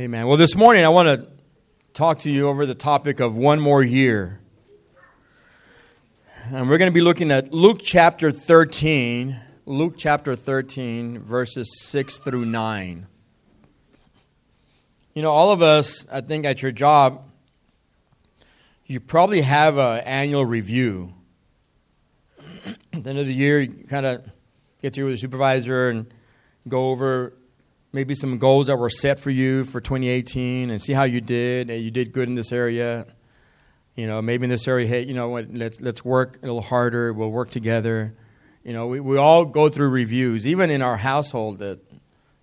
Amen. 0.00 0.28
Well, 0.28 0.36
this 0.36 0.54
morning 0.54 0.84
I 0.84 0.90
want 0.90 1.08
to 1.08 1.26
talk 1.92 2.20
to 2.20 2.30
you 2.30 2.46
over 2.46 2.66
the 2.66 2.74
topic 2.76 3.18
of 3.18 3.36
one 3.36 3.58
more 3.58 3.82
year. 3.82 4.38
And 6.52 6.70
we're 6.70 6.78
going 6.78 6.88
to 6.88 6.94
be 6.94 7.00
looking 7.00 7.32
at 7.32 7.52
Luke 7.52 7.80
chapter 7.82 8.30
13, 8.30 9.40
Luke 9.66 9.94
chapter 9.98 10.36
13, 10.36 11.18
verses 11.18 11.80
6 11.80 12.18
through 12.18 12.44
9. 12.44 13.08
You 15.14 15.22
know, 15.22 15.32
all 15.32 15.50
of 15.50 15.62
us, 15.62 16.06
I 16.12 16.20
think, 16.20 16.44
at 16.44 16.62
your 16.62 16.70
job, 16.70 17.24
you 18.86 19.00
probably 19.00 19.40
have 19.40 19.78
an 19.78 20.04
annual 20.04 20.46
review. 20.46 21.12
at 22.92 23.02
the 23.02 23.10
end 23.10 23.18
of 23.18 23.26
the 23.26 23.34
year, 23.34 23.62
you 23.62 23.84
kind 23.88 24.06
of 24.06 24.30
get 24.80 24.94
through 24.94 25.06
with 25.06 25.14
the 25.14 25.18
supervisor 25.18 25.88
and 25.88 26.06
go 26.68 26.90
over 26.90 27.32
maybe 27.92 28.14
some 28.14 28.38
goals 28.38 28.66
that 28.66 28.78
were 28.78 28.90
set 28.90 29.18
for 29.18 29.30
you 29.30 29.64
for 29.64 29.80
2018 29.80 30.70
and 30.70 30.82
see 30.82 30.92
how 30.92 31.04
you 31.04 31.20
did. 31.20 31.70
You 31.70 31.90
did 31.90 32.12
good 32.12 32.28
in 32.28 32.34
this 32.34 32.52
area. 32.52 33.06
You 33.96 34.06
know, 34.06 34.22
maybe 34.22 34.44
in 34.44 34.50
this 34.50 34.68
area, 34.68 34.86
hey, 34.86 35.04
you 35.04 35.14
know 35.14 35.28
what, 35.28 35.52
let's, 35.52 35.80
let's 35.80 36.04
work 36.04 36.38
a 36.42 36.46
little 36.46 36.62
harder. 36.62 37.12
We'll 37.12 37.30
work 37.30 37.50
together. 37.50 38.14
You 38.62 38.72
know, 38.72 38.86
we, 38.86 39.00
we 39.00 39.16
all 39.16 39.44
go 39.44 39.68
through 39.68 39.88
reviews. 39.88 40.46
Even 40.46 40.70
in 40.70 40.82
our 40.82 40.96
household, 40.96 41.58
that 41.58 41.80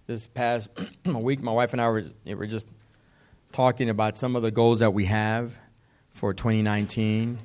this 0.08 0.28
past 0.28 0.70
week, 1.06 1.42
my 1.42 1.52
wife 1.52 1.74
and 1.74 1.82
I 1.82 1.90
were, 1.90 2.04
were 2.26 2.48
just 2.48 2.68
talking 3.52 3.90
about 3.90 4.18
some 4.18 4.36
of 4.36 4.42
the 4.42 4.52
goals 4.52 4.80
that 4.80 4.94
we 4.94 5.06
have 5.06 5.56
for 6.14 6.34
2019. 6.34 7.40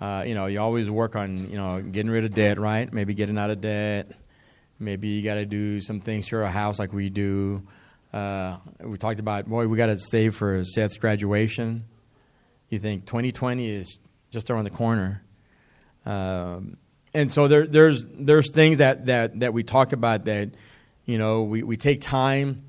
Uh, 0.00 0.24
you 0.26 0.34
know, 0.34 0.46
you 0.46 0.60
always 0.60 0.88
work 0.90 1.16
on, 1.16 1.50
you 1.50 1.56
know, 1.56 1.82
getting 1.82 2.10
rid 2.10 2.24
of 2.24 2.34
debt, 2.34 2.58
right? 2.58 2.92
Maybe 2.92 3.14
getting 3.14 3.38
out 3.38 3.50
of 3.50 3.60
debt. 3.60 4.12
Maybe 4.78 5.08
you 5.08 5.22
got 5.22 5.34
to 5.34 5.46
do 5.46 5.80
some 5.80 6.00
things 6.00 6.28
to 6.28 6.36
our 6.42 6.50
house 6.50 6.78
like 6.78 6.92
we 6.92 7.10
do. 7.10 7.62
Uh, 8.12 8.58
we 8.80 8.98
talked 8.98 9.20
about, 9.20 9.46
boy, 9.46 9.66
we 9.66 9.76
got 9.76 9.86
to 9.86 9.98
save 9.98 10.36
for 10.36 10.64
Seth's 10.64 10.98
graduation 10.98 11.84
you 12.74 12.80
think 12.80 13.06
2020 13.06 13.70
is 13.70 13.98
just 14.30 14.50
around 14.50 14.64
the 14.64 14.70
corner. 14.70 15.22
Um, 16.04 16.76
and 17.14 17.30
so 17.30 17.48
there, 17.48 17.66
there's 17.66 18.06
there's 18.06 18.50
things 18.52 18.78
that, 18.78 19.06
that, 19.06 19.40
that 19.40 19.54
we 19.54 19.62
talk 19.62 19.92
about 19.92 20.24
that 20.24 20.50
you 21.04 21.18
know 21.18 21.42
we, 21.42 21.62
we 21.62 21.76
take 21.76 22.00
time 22.00 22.64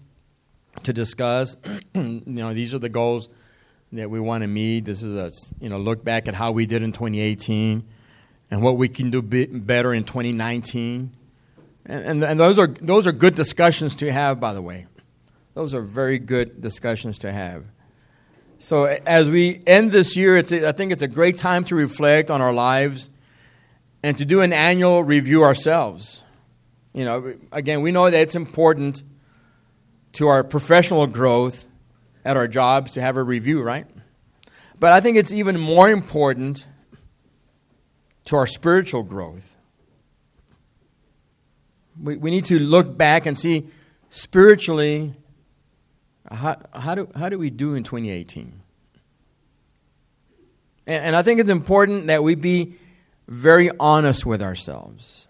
to 0.84 0.94
discuss. 0.94 1.58
you 1.96 2.22
know 2.26 2.54
these 2.54 2.74
are 2.74 2.80
the 2.80 2.90
goals 2.90 3.30
that 3.92 4.10
we 4.10 4.20
want 4.20 4.44
to 4.44 4.48
meet. 4.48 4.86
This 4.86 5.02
is 5.02 5.16
a 5.16 5.32
you 5.60 5.70
know 5.70 5.80
look 5.80 6.04
back 6.04 6.28
at 6.28 6.36
how 6.36 6.52
we 6.52 6.66
did 6.66 6.84
in 6.84 6.92
2018 6.92 7.84
and 8.52 8.62
what 8.62 8.78
we 8.78 8.88
can 8.88 9.10
do 9.10 9.22
better 9.22 9.94
in 9.94 10.04
2019. 10.04 11.12
And, 11.86 12.04
and, 12.04 12.24
and 12.24 12.40
those 12.40 12.58
are 12.58 12.68
those 12.68 13.08
are 13.08 13.12
good 13.12 13.36
discussions 13.36 13.96
to 13.98 14.12
have. 14.12 14.40
By 14.40 14.54
the 14.54 14.62
way, 14.62 14.88
those 15.54 15.74
are 15.74 15.82
very 15.82 16.20
good 16.20 16.62
discussions 16.62 17.20
to 17.20 17.32
have. 17.32 17.66
So 18.60 18.86
as 18.86 19.30
we 19.30 19.62
end 19.68 19.92
this 19.92 20.16
year, 20.16 20.38
it's 20.38 20.52
I 20.52 20.72
think 20.72 20.92
it's 20.92 21.04
a 21.04 21.08
great 21.08 21.38
time 21.38 21.64
to 21.66 21.76
reflect 21.76 22.32
on 22.32 22.42
our 22.42 22.54
lives 22.54 23.10
and 24.02 24.18
to 24.18 24.26
do 24.26 24.42
an 24.42 24.54
annual 24.54 25.04
review 25.04 25.44
ourselves. 25.44 26.24
You 26.94 27.06
know, 27.06 27.34
again, 27.52 27.82
we 27.82 27.92
know 27.92 28.10
that 28.10 28.20
it's 28.20 28.36
important 28.36 29.04
to 30.14 30.28
our 30.28 30.44
professional 30.44 31.08
growth 31.08 31.68
at 32.24 32.38
our 32.38 32.48
jobs 32.48 32.94
to 32.94 33.02
have 33.02 33.18
a 33.18 33.24
review, 33.24 33.62
right? 33.62 33.86
But 34.80 34.94
I 34.94 35.02
think 35.02 35.18
it's 35.18 35.32
even 35.32 35.60
more 35.60 35.90
important 35.90 36.66
to 38.26 38.38
our 38.38 38.48
spiritual 38.48 39.04
growth. 39.04 39.56
We, 42.02 42.18
we 42.18 42.32
need 42.32 42.46
to 42.46 42.60
look 42.60 42.98
back 42.98 43.26
and 43.26 43.38
see 43.38 43.68
spiritually 44.10 45.14
how, 46.32 46.58
how, 46.74 46.96
do, 46.96 47.10
how 47.16 47.30
do 47.30 47.38
we 47.38 47.50
do 47.50 47.76
in 47.76 47.84
2018? 47.84 48.62
And, 50.88 51.06
and 51.06 51.16
I 51.16 51.22
think 51.22 51.40
it's 51.40 51.50
important 51.50 52.08
that 52.08 52.24
we 52.24 52.36
be 52.36 52.76
very 53.28 53.72
honest 53.80 54.26
with 54.26 54.42
ourselves. 54.42 55.28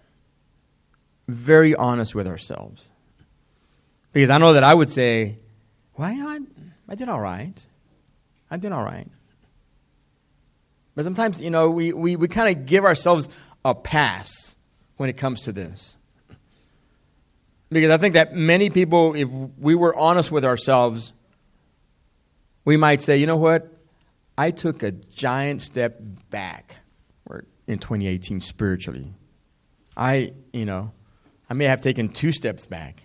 Very 1.27 1.75
honest 1.75 2.15
with 2.15 2.27
ourselves. 2.27 2.91
Because 4.13 4.29
I 4.29 4.37
know 4.37 4.53
that 4.53 4.63
I 4.63 4.73
would 4.73 4.89
say, 4.89 5.37
why 5.95 6.13
not? 6.13 6.41
I 6.87 6.95
did 6.95 7.09
all 7.09 7.19
right. 7.19 7.65
I 8.49 8.57
did 8.57 8.71
all 8.71 8.83
right. 8.83 9.07
But 10.95 11.03
sometimes, 11.03 11.41
you 11.41 11.49
know, 11.49 11.69
we, 11.69 11.91
we, 11.91 12.15
we 12.15 12.27
kind 12.27 12.55
of 12.55 12.65
give 12.65 12.85
ourselves 12.85 13.27
a 13.65 13.75
pass 13.75 14.55
when 14.97 15.09
it 15.09 15.17
comes 15.17 15.41
to 15.41 15.51
this. 15.51 15.97
Because 17.69 17.91
I 17.91 17.97
think 17.97 18.13
that 18.13 18.33
many 18.33 18.69
people, 18.69 19.15
if 19.15 19.29
we 19.59 19.75
were 19.75 19.95
honest 19.95 20.31
with 20.31 20.45
ourselves, 20.45 21.13
we 22.63 22.77
might 22.77 23.01
say, 23.01 23.17
you 23.17 23.27
know 23.27 23.37
what? 23.37 23.71
I 24.37 24.51
took 24.51 24.83
a 24.83 24.91
giant 24.91 25.61
step 25.61 25.99
back 26.29 26.75
in 27.67 27.79
2018 27.79 28.41
spiritually. 28.41 29.13
I, 29.97 30.33
you 30.53 30.65
know, 30.65 30.91
I 31.49 31.53
may 31.53 31.65
have 31.65 31.81
taken 31.81 32.09
two 32.09 32.31
steps 32.31 32.65
back. 32.65 33.03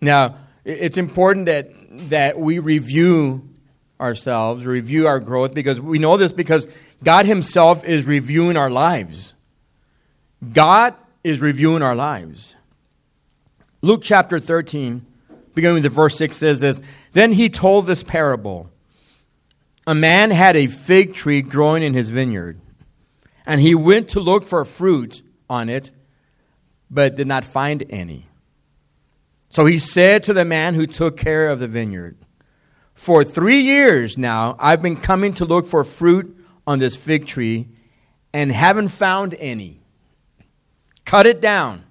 Now, 0.00 0.36
it's 0.64 0.98
important 0.98 1.46
that, 1.46 1.70
that 2.10 2.38
we 2.38 2.58
review 2.58 3.48
ourselves, 4.00 4.66
review 4.66 5.06
our 5.06 5.20
growth, 5.20 5.54
because 5.54 5.80
we 5.80 5.98
know 5.98 6.16
this 6.16 6.32
because 6.32 6.68
God 7.02 7.26
Himself 7.26 7.84
is 7.84 8.04
reviewing 8.04 8.56
our 8.56 8.70
lives. 8.70 9.34
God 10.52 10.94
is 11.24 11.40
reviewing 11.40 11.82
our 11.82 11.94
lives. 11.94 12.54
Luke 13.80 14.00
chapter 14.02 14.38
13, 14.38 15.04
beginning 15.54 15.82
with 15.82 15.92
verse 15.92 16.16
6, 16.16 16.36
says 16.36 16.60
this 16.60 16.82
Then 17.12 17.32
he 17.32 17.48
told 17.48 17.86
this 17.86 18.02
parable 18.02 18.70
A 19.86 19.94
man 19.94 20.30
had 20.30 20.56
a 20.56 20.66
fig 20.66 21.14
tree 21.14 21.42
growing 21.42 21.82
in 21.82 21.94
his 21.94 22.10
vineyard, 22.10 22.60
and 23.46 23.60
he 23.60 23.74
went 23.74 24.10
to 24.10 24.20
look 24.20 24.46
for 24.46 24.64
fruit 24.64 25.22
on 25.50 25.68
it, 25.68 25.90
but 26.90 27.16
did 27.16 27.26
not 27.26 27.44
find 27.44 27.84
any. 27.90 28.26
So 29.48 29.66
he 29.66 29.78
said 29.78 30.22
to 30.24 30.32
the 30.32 30.46
man 30.46 30.74
who 30.74 30.86
took 30.86 31.18
care 31.18 31.50
of 31.50 31.58
the 31.58 31.68
vineyard, 31.68 32.16
For 32.94 33.22
three 33.22 33.60
years 33.60 34.16
now 34.16 34.56
I've 34.58 34.80
been 34.80 34.96
coming 34.96 35.34
to 35.34 35.44
look 35.44 35.66
for 35.66 35.84
fruit 35.84 36.38
on 36.66 36.78
this 36.78 36.96
fig 36.96 37.26
tree 37.26 37.68
and 38.32 38.50
haven't 38.50 38.88
found 38.88 39.34
any. 39.34 39.81
Cut 41.12 41.26
it 41.26 41.42
down. 41.42 41.84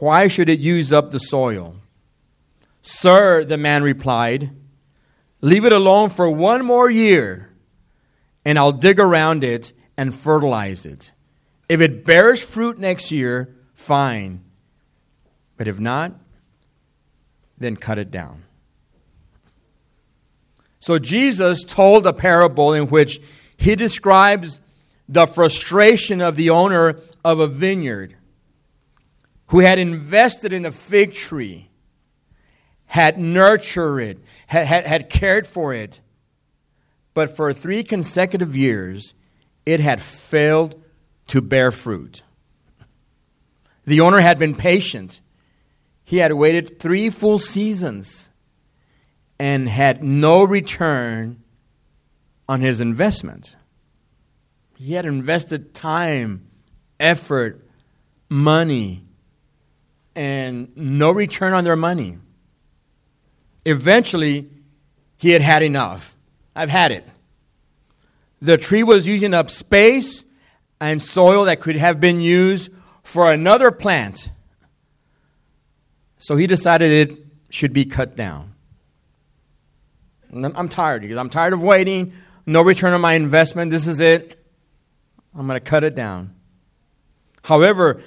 Why 0.00 0.26
should 0.26 0.48
it 0.48 0.58
use 0.58 0.92
up 0.92 1.12
the 1.12 1.20
soil? 1.20 1.76
Sir, 2.82 3.44
the 3.44 3.56
man 3.56 3.84
replied, 3.84 4.50
leave 5.40 5.64
it 5.64 5.72
alone 5.72 6.10
for 6.10 6.28
one 6.28 6.64
more 6.64 6.90
year, 6.90 7.52
and 8.44 8.58
I'll 8.58 8.72
dig 8.72 8.98
around 8.98 9.44
it 9.44 9.72
and 9.96 10.12
fertilize 10.12 10.84
it. 10.84 11.12
If 11.68 11.80
it 11.80 12.04
bears 12.04 12.42
fruit 12.42 12.76
next 12.76 13.12
year, 13.12 13.54
fine. 13.74 14.42
But 15.56 15.68
if 15.68 15.78
not, 15.78 16.14
then 17.56 17.76
cut 17.76 17.98
it 17.98 18.10
down. 18.10 18.42
So 20.80 20.98
Jesus 20.98 21.62
told 21.62 22.04
a 22.04 22.12
parable 22.12 22.72
in 22.72 22.88
which 22.88 23.20
he 23.56 23.76
describes 23.76 24.58
the 25.08 25.26
frustration 25.26 26.20
of 26.20 26.34
the 26.34 26.50
owner 26.50 26.98
of 27.24 27.40
a 27.40 27.46
vineyard 27.46 28.16
who 29.48 29.60
had 29.60 29.78
invested 29.78 30.52
in 30.52 30.64
a 30.64 30.70
fig 30.70 31.12
tree, 31.12 31.70
had 32.86 33.18
nurtured 33.18 34.00
it, 34.02 34.18
had, 34.46 34.66
had, 34.66 34.86
had 34.86 35.10
cared 35.10 35.46
for 35.46 35.74
it, 35.74 36.00
but 37.14 37.34
for 37.36 37.52
three 37.52 37.82
consecutive 37.82 38.56
years, 38.56 39.14
it 39.66 39.80
had 39.80 40.00
failed 40.00 40.80
to 41.26 41.40
bear 41.40 41.70
fruit. 41.70 42.22
The 43.86 44.00
owner 44.00 44.20
had 44.20 44.38
been 44.38 44.54
patient. 44.54 45.20
He 46.04 46.18
had 46.18 46.32
waited 46.32 46.78
three 46.78 47.10
full 47.10 47.38
seasons 47.38 48.30
and 49.38 49.68
had 49.68 50.02
no 50.02 50.44
return 50.44 51.42
on 52.48 52.60
his 52.60 52.80
investment. 52.80 53.56
He 54.76 54.94
had 54.94 55.06
invested 55.06 55.74
time 55.74 56.49
effort, 57.00 57.66
money, 58.28 59.02
and 60.14 60.76
no 60.76 61.10
return 61.10 61.54
on 61.54 61.64
their 61.64 61.76
money. 61.76 62.18
Eventually, 63.64 64.48
he 65.16 65.30
had 65.30 65.42
had 65.42 65.62
enough. 65.62 66.14
I've 66.54 66.70
had 66.70 66.92
it. 66.92 67.06
The 68.42 68.56
tree 68.56 68.82
was 68.82 69.06
using 69.06 69.34
up 69.34 69.50
space 69.50 70.24
and 70.80 71.02
soil 71.02 71.44
that 71.44 71.60
could 71.60 71.76
have 71.76 72.00
been 72.00 72.20
used 72.20 72.70
for 73.02 73.30
another 73.30 73.70
plant. 73.70 74.30
So 76.18 76.36
he 76.36 76.46
decided 76.46 77.10
it 77.10 77.18
should 77.50 77.72
be 77.72 77.84
cut 77.84 78.16
down. 78.16 78.54
I'm 80.32 80.68
tired 80.68 81.02
because 81.02 81.16
I'm 81.16 81.28
tired 81.28 81.52
of 81.52 81.62
waiting, 81.62 82.12
no 82.46 82.62
return 82.62 82.92
on 82.92 83.00
my 83.00 83.14
investment. 83.14 83.70
This 83.70 83.86
is 83.86 84.00
it. 84.00 84.38
I'm 85.34 85.46
going 85.46 85.56
to 85.56 85.64
cut 85.64 85.84
it 85.84 85.94
down. 85.94 86.34
However, 87.42 88.02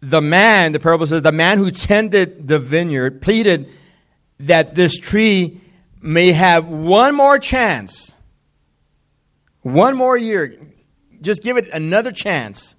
the 0.00 0.20
man, 0.20 0.72
the 0.72 0.80
parable 0.80 1.06
says, 1.06 1.22
the 1.22 1.32
man 1.32 1.58
who 1.58 1.70
tended 1.70 2.46
the 2.46 2.58
vineyard 2.58 3.22
pleaded 3.22 3.70
that 4.40 4.74
this 4.74 4.96
tree 4.98 5.60
may 6.00 6.32
have 6.32 6.68
one 6.68 7.14
more 7.14 7.38
chance, 7.38 8.14
one 9.62 9.96
more 9.96 10.16
year, 10.16 10.58
just 11.20 11.42
give 11.42 11.56
it 11.56 11.68
another 11.72 12.12
chance 12.12 12.76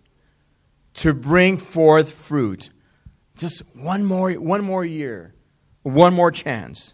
to 0.96 1.14
bring 1.14 1.58
forth 1.58 2.12
fruit. 2.12 2.70
Just 3.36 3.64
one 3.74 4.06
more, 4.06 4.32
one 4.34 4.64
more 4.64 4.86
year, 4.86 5.34
one 5.82 6.14
more 6.14 6.32
chance. 6.32 6.94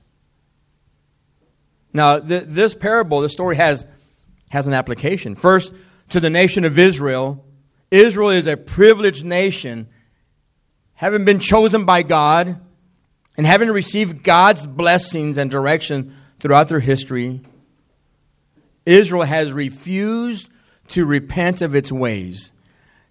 Now, 1.93 2.19
th- 2.19 2.45
this 2.47 2.73
parable, 2.73 3.21
this 3.21 3.33
story 3.33 3.57
has, 3.57 3.85
has 4.49 4.65
an 4.65 4.73
application. 4.73 5.35
First, 5.35 5.73
to 6.09 6.19
the 6.19 6.29
nation 6.29 6.65
of 6.65 6.77
Israel. 6.79 7.45
Israel 7.91 8.29
is 8.29 8.47
a 8.47 8.55
privileged 8.55 9.25
nation, 9.25 9.89
having 10.93 11.25
been 11.25 11.39
chosen 11.39 11.83
by 11.83 12.03
God 12.03 12.59
and 13.35 13.45
having 13.45 13.69
received 13.69 14.23
God's 14.23 14.65
blessings 14.65 15.37
and 15.37 15.51
direction 15.51 16.15
throughout 16.39 16.69
their 16.69 16.79
history. 16.79 17.41
Israel 18.85 19.23
has 19.23 19.51
refused 19.51 20.49
to 20.89 21.05
repent 21.05 21.61
of 21.61 21.75
its 21.75 21.91
ways, 21.91 22.53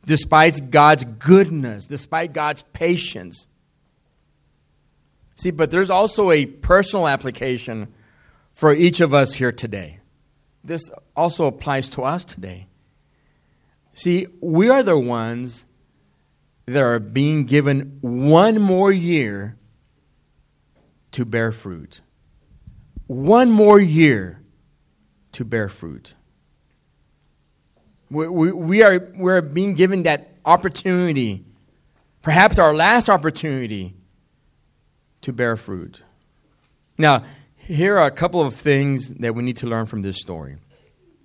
despite 0.07 0.71
God's 0.71 1.05
goodness, 1.05 1.87
despite 1.87 2.33
God's 2.33 2.65
patience. 2.73 3.47
See, 5.37 5.51
but 5.51 5.71
there's 5.71 5.91
also 5.91 6.31
a 6.31 6.47
personal 6.47 7.07
application 7.07 7.89
for 8.51 8.75
each 8.75 9.01
of 9.01 9.15
us 9.15 9.35
here 9.35 9.53
today. 9.53 10.01
This 10.65 10.91
also 11.17 11.47
applies 11.47 11.89
to 11.91 12.03
us 12.03 12.25
today. 12.25 12.67
See, 13.95 14.27
we 14.41 14.71
are 14.71 14.83
the 14.83 14.99
ones 14.99 15.67
that 16.67 16.83
are 16.83 16.99
being 16.99 17.45
given 17.45 17.99
one 18.01 18.61
more 18.61 18.93
year 18.93 19.57
to 21.13 21.25
bear 21.25 21.53
fruit. 21.53 22.01
One 23.07 23.51
more 23.51 23.81
year 23.81 24.41
to 25.33 25.45
bear 25.45 25.69
fruit. 25.69 26.15
We, 28.11 28.29
we, 28.29 28.53
we, 28.53 28.83
are, 28.83 29.13
we 29.17 29.33
are 29.33 29.43
being 29.43 29.75
given 29.75 30.05
that 30.05 30.35
opportunity, 30.45 31.45
perhaps 32.23 32.59
our 32.59 32.75
last 32.75 33.09
opportunity, 33.09 33.95
to 35.23 35.33
bear 35.33 35.57
fruit. 35.57 36.03
Now, 36.97 37.25
here 37.57 37.99
are 37.99 38.07
a 38.07 38.11
couple 38.11 38.43
of 38.43 38.55
things 38.55 39.09
that 39.15 39.35
we 39.35 39.43
need 39.43 39.59
to 39.59 39.67
learn 39.67 39.87
from 39.87 40.03
this 40.03 40.17
story. 40.19 40.57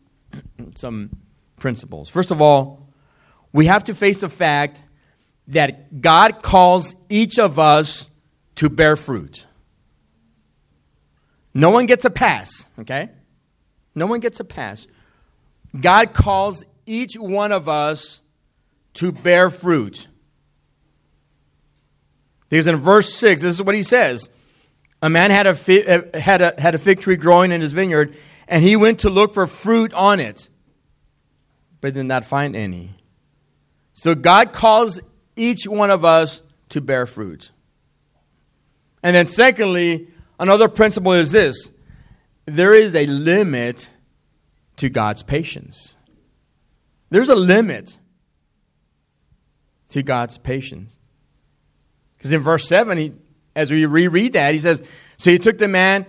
Some 0.76 1.12
principles. 1.57 2.10
First 2.10 2.31
of 2.31 2.42
all, 2.42 2.88
we 3.52 3.68
have 3.68 3.86
to 3.86 3.96
face 3.96 4.18
the 4.18 4.30
fact 4.30 4.81
that 5.48 6.02
God 6.02 6.42
calls 6.42 6.96
each 7.10 7.40
of 7.40 7.60
us 7.60 8.10
to 8.56 8.69
bear 8.69 8.96
fruit. 8.96 9.46
No 11.54 11.69
one 11.69 11.86
gets 11.86 12.04
a 12.04 12.10
pass, 12.10 12.68
okay? 12.80 13.10
No 13.94 14.07
one 14.07 14.19
gets 14.19 14.40
a 14.40 14.44
pass. 14.44 14.88
God 15.80 16.13
calls 16.13 16.63
each 16.86 17.16
one 17.16 17.52
of 17.52 17.69
us 17.69 18.22
to 18.96 19.12
bear 19.12 19.50
fruit. 19.50 20.08
Because 22.50 22.68
in 22.68 22.75
verse 22.75 23.13
6, 23.16 23.42
this 23.42 23.56
is 23.56 23.63
what 23.63 23.75
he 23.75 23.84
says 23.84 24.30
A 25.01 25.10
man 25.10 25.31
had 25.31 25.48
a, 25.48 25.50
uh, 25.50 26.19
had, 26.19 26.42
a, 26.42 26.54
had 26.58 26.75
a 26.75 26.78
fig 26.78 27.00
tree 27.00 27.16
growing 27.16 27.51
in 27.51 27.62
his 27.62 27.74
vineyard, 27.74 28.16
and 28.48 28.63
he 28.63 28.75
went 28.75 29.00
to 29.00 29.10
look 29.10 29.34
for 29.34 29.48
fruit 29.48 29.94
on 29.94 30.19
it, 30.19 30.50
but 31.81 31.94
did 31.94 32.06
not 32.06 32.25
find 32.25 32.56
any. 32.56 32.95
So 33.94 34.16
God 34.16 34.54
calls 34.54 35.00
each 35.36 35.68
one 35.68 35.89
of 35.89 36.04
us 36.06 36.42
to 36.69 36.81
bear 36.81 37.06
fruit. 37.06 37.51
And 39.04 39.16
then, 39.16 39.27
secondly, 39.27 40.07
another 40.39 40.68
principle 40.68 41.13
is 41.13 41.31
this 41.31 41.72
there 42.45 42.74
is 42.74 42.95
a 42.95 43.06
limit 43.06 43.89
to 44.77 44.89
God's 44.89 45.24
patience. 45.24 45.95
There's 47.10 47.30
a 47.30 47.36
limit 47.36 47.98
to 49.89 50.04
God's 50.04 50.38
patience. 50.38 50.98
Because 52.18 52.33
in 52.33 52.42
verse 52.42 52.68
7, 52.68 52.98
he, 52.98 53.13
as 53.56 53.72
we 53.72 53.86
reread 53.86 54.33
that, 54.33 54.54
he 54.54 54.60
says, 54.60 54.81
So 55.18 55.31
he 55.31 55.39
took 55.39 55.57
the 55.57 55.68
man, 55.68 56.06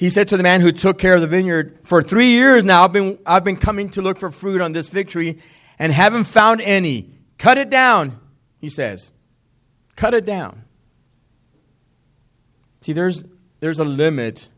he 0.00 0.08
said 0.08 0.28
to 0.28 0.38
the 0.38 0.42
man 0.42 0.62
who 0.62 0.72
took 0.72 0.96
care 0.96 1.12
of 1.12 1.20
the 1.20 1.26
vineyard, 1.26 1.78
For 1.82 2.00
three 2.00 2.30
years 2.30 2.64
now 2.64 2.84
I've 2.84 2.92
been, 2.92 3.18
I've 3.26 3.44
been 3.44 3.58
coming 3.58 3.90
to 3.90 4.00
look 4.00 4.18
for 4.18 4.30
fruit 4.30 4.62
on 4.62 4.72
this 4.72 4.88
fig 4.88 5.10
tree 5.10 5.36
and 5.78 5.92
haven't 5.92 6.24
found 6.24 6.62
any. 6.62 7.10
Cut 7.36 7.58
it 7.58 7.68
down, 7.68 8.18
he 8.56 8.70
says. 8.70 9.12
Cut 9.96 10.14
it 10.14 10.24
down. 10.24 10.64
See, 12.80 12.94
there's, 12.94 13.24
there's 13.60 13.78
a 13.78 13.84
limit 13.84 14.48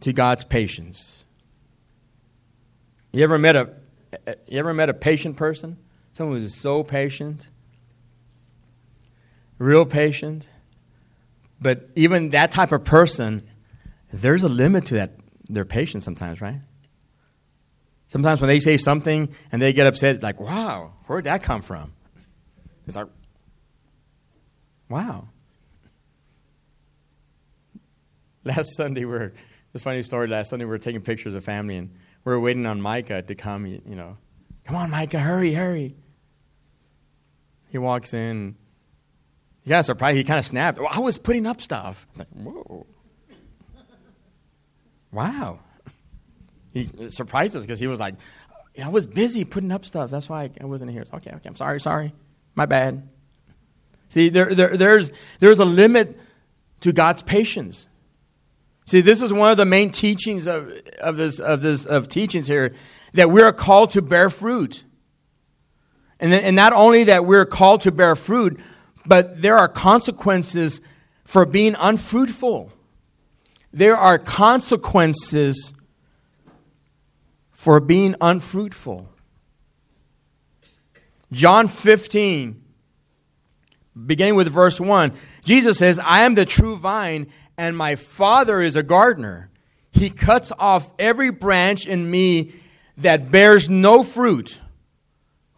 to 0.00 0.14
God's 0.14 0.44
patience. 0.44 1.26
You 3.12 3.22
ever 3.22 3.36
met 3.36 3.54
a 3.54 3.74
you 4.48 4.58
ever 4.58 4.72
met 4.72 4.88
a 4.88 4.94
patient 4.94 5.36
person? 5.36 5.76
Someone 6.12 6.38
who's 6.38 6.54
so 6.54 6.82
patient, 6.84 7.50
real 9.58 9.84
patient. 9.84 10.48
But 11.62 11.88
even 11.94 12.30
that 12.30 12.50
type 12.50 12.72
of 12.72 12.84
person, 12.84 13.46
there's 14.12 14.42
a 14.42 14.48
limit 14.48 14.86
to 14.86 14.94
that 14.94 15.12
their 15.48 15.64
patience 15.64 16.04
sometimes, 16.04 16.40
right? 16.40 16.60
Sometimes 18.08 18.40
when 18.40 18.48
they 18.48 18.60
say 18.60 18.76
something 18.76 19.34
and 19.52 19.62
they 19.62 19.72
get 19.72 19.86
upset, 19.86 20.14
it's 20.16 20.22
like, 20.22 20.40
wow, 20.40 20.92
where'd 21.06 21.24
that 21.24 21.42
come 21.42 21.62
from? 21.62 21.92
It's 22.86 22.96
like, 22.96 23.06
wow. 24.88 25.28
Last 28.44 28.74
Sunday, 28.76 29.04
we 29.04 29.14
are 29.14 29.32
the 29.72 29.78
funny 29.78 30.02
story. 30.02 30.26
Last 30.26 30.50
Sunday, 30.50 30.64
we 30.64 30.70
were 30.70 30.78
taking 30.78 31.00
pictures 31.00 31.34
of 31.34 31.44
family, 31.44 31.76
and 31.76 31.94
we 32.24 32.32
are 32.32 32.40
waiting 32.40 32.66
on 32.66 32.80
Micah 32.80 33.22
to 33.22 33.34
come, 33.34 33.66
you 33.66 33.80
know. 33.86 34.18
Come 34.64 34.76
on, 34.76 34.90
Micah, 34.90 35.20
hurry, 35.20 35.54
hurry. 35.54 35.94
He 37.70 37.78
walks 37.78 38.12
in. 38.12 38.56
He 39.64 39.68
got 39.68 39.84
surprised. 39.84 40.16
He 40.16 40.24
kind 40.24 40.38
of 40.38 40.46
snapped. 40.46 40.80
I 40.80 40.98
was 40.98 41.18
putting 41.18 41.46
up 41.46 41.60
stuff. 41.60 42.06
Like, 42.16 42.28
whoa. 42.28 42.86
Wow. 45.12 45.60
He 46.72 46.88
surprised 47.10 47.54
us 47.54 47.62
because 47.62 47.78
he 47.78 47.86
was 47.86 48.00
like, 48.00 48.14
I 48.82 48.88
was 48.88 49.06
busy 49.06 49.44
putting 49.44 49.70
up 49.70 49.84
stuff. 49.84 50.10
That's 50.10 50.28
why 50.28 50.50
I 50.60 50.64
wasn't 50.64 50.90
here. 50.90 51.04
okay, 51.12 51.30
okay, 51.30 51.48
I'm 51.48 51.56
sorry, 51.56 51.78
sorry. 51.78 52.12
My 52.54 52.66
bad. 52.66 53.08
See, 54.08 54.30
there, 54.30 54.54
there, 54.54 54.76
there's, 54.76 55.12
there's 55.38 55.58
a 55.58 55.64
limit 55.64 56.18
to 56.80 56.92
God's 56.92 57.22
patience. 57.22 57.86
See, 58.86 59.00
this 59.00 59.22
is 59.22 59.32
one 59.32 59.50
of 59.50 59.56
the 59.56 59.64
main 59.64 59.90
teachings 59.90 60.46
of, 60.46 60.72
of, 61.00 61.16
this, 61.16 61.38
of, 61.38 61.62
this, 61.62 61.84
of 61.86 62.08
teachings 62.08 62.46
here 62.46 62.74
that 63.14 63.30
we're 63.30 63.52
called 63.52 63.92
to 63.92 64.02
bear 64.02 64.28
fruit. 64.28 64.82
And, 66.18 66.32
and 66.32 66.56
not 66.56 66.72
only 66.72 67.04
that 67.04 67.24
we're 67.24 67.46
called 67.46 67.82
to 67.82 67.92
bear 67.92 68.16
fruit, 68.16 68.58
but 69.06 69.42
there 69.42 69.56
are 69.56 69.68
consequences 69.68 70.80
for 71.24 71.46
being 71.46 71.76
unfruitful. 71.78 72.72
There 73.72 73.96
are 73.96 74.18
consequences 74.18 75.72
for 77.52 77.80
being 77.80 78.14
unfruitful. 78.20 79.08
John 81.30 81.68
15, 81.68 82.62
beginning 84.06 84.34
with 84.34 84.48
verse 84.48 84.78
1, 84.78 85.12
Jesus 85.44 85.78
says, 85.78 85.98
I 85.98 86.22
am 86.22 86.34
the 86.34 86.44
true 86.44 86.76
vine 86.76 87.28
and 87.56 87.76
my 87.76 87.96
Father 87.96 88.60
is 88.60 88.76
a 88.76 88.82
gardener. 88.82 89.48
He 89.92 90.10
cuts 90.10 90.52
off 90.58 90.92
every 90.98 91.30
branch 91.30 91.86
in 91.86 92.10
me 92.10 92.52
that 92.98 93.30
bears 93.30 93.68
no 93.68 94.02
fruit, 94.02 94.60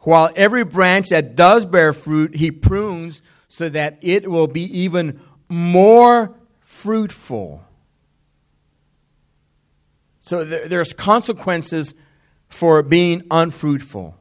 while 0.00 0.30
every 0.36 0.64
branch 0.64 1.08
that 1.08 1.34
does 1.34 1.64
bear 1.64 1.92
fruit, 1.92 2.36
he 2.36 2.50
prunes 2.50 3.22
so 3.54 3.68
that 3.68 3.98
it 4.00 4.28
will 4.28 4.48
be 4.48 4.64
even 4.80 5.20
more 5.48 6.34
fruitful. 6.58 7.64
So 10.22 10.44
there's 10.44 10.92
consequences 10.92 11.94
for 12.48 12.82
being 12.82 13.22
unfruitful. 13.30 14.18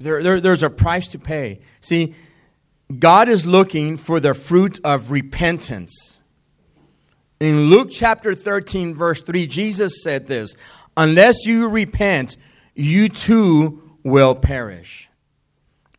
There, 0.00 0.20
there, 0.20 0.40
there's 0.40 0.64
a 0.64 0.70
price 0.70 1.06
to 1.08 1.20
pay. 1.20 1.60
See, 1.80 2.16
God 2.98 3.28
is 3.28 3.46
looking 3.46 3.96
for 3.96 4.18
the 4.18 4.34
fruit 4.34 4.80
of 4.82 5.12
repentance. 5.12 6.22
In 7.38 7.66
Luke 7.66 7.90
chapter 7.92 8.34
13, 8.34 8.96
verse 8.96 9.22
3, 9.22 9.46
Jesus 9.46 10.02
said 10.02 10.26
this 10.26 10.56
Unless 10.96 11.46
you 11.46 11.68
repent, 11.68 12.36
you 12.74 13.08
too 13.08 13.96
will 14.02 14.34
perish. 14.34 15.08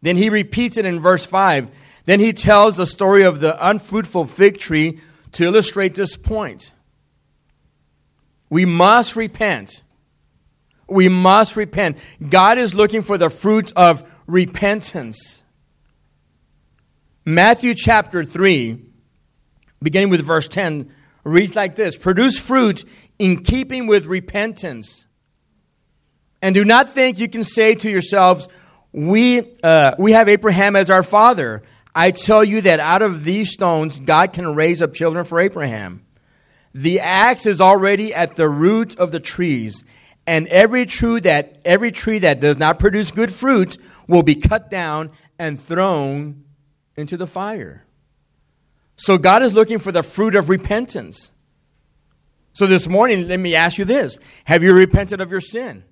Then 0.02 0.18
he 0.18 0.28
repeats 0.28 0.76
it 0.76 0.84
in 0.84 1.00
verse 1.00 1.26
5. 1.26 1.72
Then 2.06 2.20
he 2.20 2.34
tells 2.34 2.76
the 2.76 2.86
story 2.86 3.24
of 3.24 3.40
the 3.40 3.56
unfruitful 3.68 4.26
fig 4.26 4.58
tree 4.58 5.00
to 5.34 5.46
illustrate 5.46 5.96
this 5.96 6.16
point. 6.18 6.74
We 8.50 8.66
must 8.66 9.16
repent. 9.16 9.84
We 10.88 11.10
must 11.10 11.56
repent. 11.56 11.98
God 12.30 12.58
is 12.58 12.76
looking 12.76 13.02
for 13.02 13.18
the 13.18 13.30
fruit 13.30 13.72
of 13.76 14.04
repentance. 14.28 15.44
Matthew 17.26 17.74
chapter 17.74 18.24
3 18.24 18.94
beginning 19.84 20.10
with 20.10 20.26
verse 20.26 20.48
10, 20.48 20.90
reads 21.24 21.56
like 21.56 21.76
this 21.76 21.98
Produce 21.98 22.40
fruit 22.40 22.86
in 23.20 23.44
keeping 23.44 23.86
with 23.86 24.06
repentance. 24.06 25.06
And 26.42 26.56
do 26.56 26.66
not 26.66 26.90
think 26.90 27.20
you 27.20 27.30
can 27.30 27.44
say 27.44 27.76
to 27.76 27.90
yourselves, 27.90 28.48
we, 28.92 29.54
uh, 29.64 29.96
we 29.98 30.12
have 30.14 30.28
Abraham 30.28 30.76
as 30.76 30.90
our 30.90 31.04
father. 31.04 31.64
I 31.96 32.12
tell 32.12 32.44
you 32.44 32.62
that 32.62 32.80
out 32.80 33.02
of 33.02 33.24
these 33.24 33.52
stones, 33.52 34.00
God 34.00 34.34
can 34.34 34.56
raise 34.56 34.82
up 34.82 34.94
children 34.94 35.26
for 35.26 35.40
Abraham. 35.40 36.06
The 36.74 37.00
axe 37.02 37.46
is 37.46 37.62
already 37.62 38.14
at 38.14 38.36
the 38.36 38.50
root 38.50 38.98
of 38.98 39.12
the 39.12 39.20
trees, 39.20 39.84
and 40.26 40.48
every 40.48 40.86
tree 40.86 41.20
that 41.20 41.60
every 41.64 41.92
tree 41.92 42.20
that 42.20 42.40
does 42.40 42.58
not 42.58 42.80
produce 42.80 43.12
good 43.12 43.32
fruit 43.32 43.78
will 44.08 44.24
be 44.24 44.36
cut 44.36 44.72
down 44.72 45.12
and 45.38 45.60
thrown 45.60 46.44
into 46.96 47.16
the 47.16 47.28
fire. 47.28 47.86
So 48.96 49.18
God 49.18 49.44
is 49.44 49.54
looking 49.54 49.80
for 49.80 49.92
the 49.92 50.04
fruit 50.04 50.36
of 50.36 50.50
repentance. 50.50 51.32
So 52.54 52.68
this 52.68 52.88
morning, 52.88 53.28
let 53.28 53.40
me 53.40 53.56
ask 53.56 53.78
you 53.78 53.86
this 53.86 54.18
Have 54.46 54.64
you 54.64 54.74
repented 54.74 55.22
of 55.22 55.30
your 55.30 55.42
sin? 55.42 55.84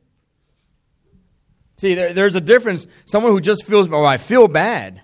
See, 1.78 1.96
there, 1.96 2.14
there's 2.14 2.36
a 2.36 2.42
difference. 2.42 2.86
Someone 3.06 3.32
who 3.32 3.42
just 3.42 3.66
feels, 3.66 3.92
oh, 3.92 4.06
I 4.06 4.18
feel 4.18 4.48
bad. 4.48 5.02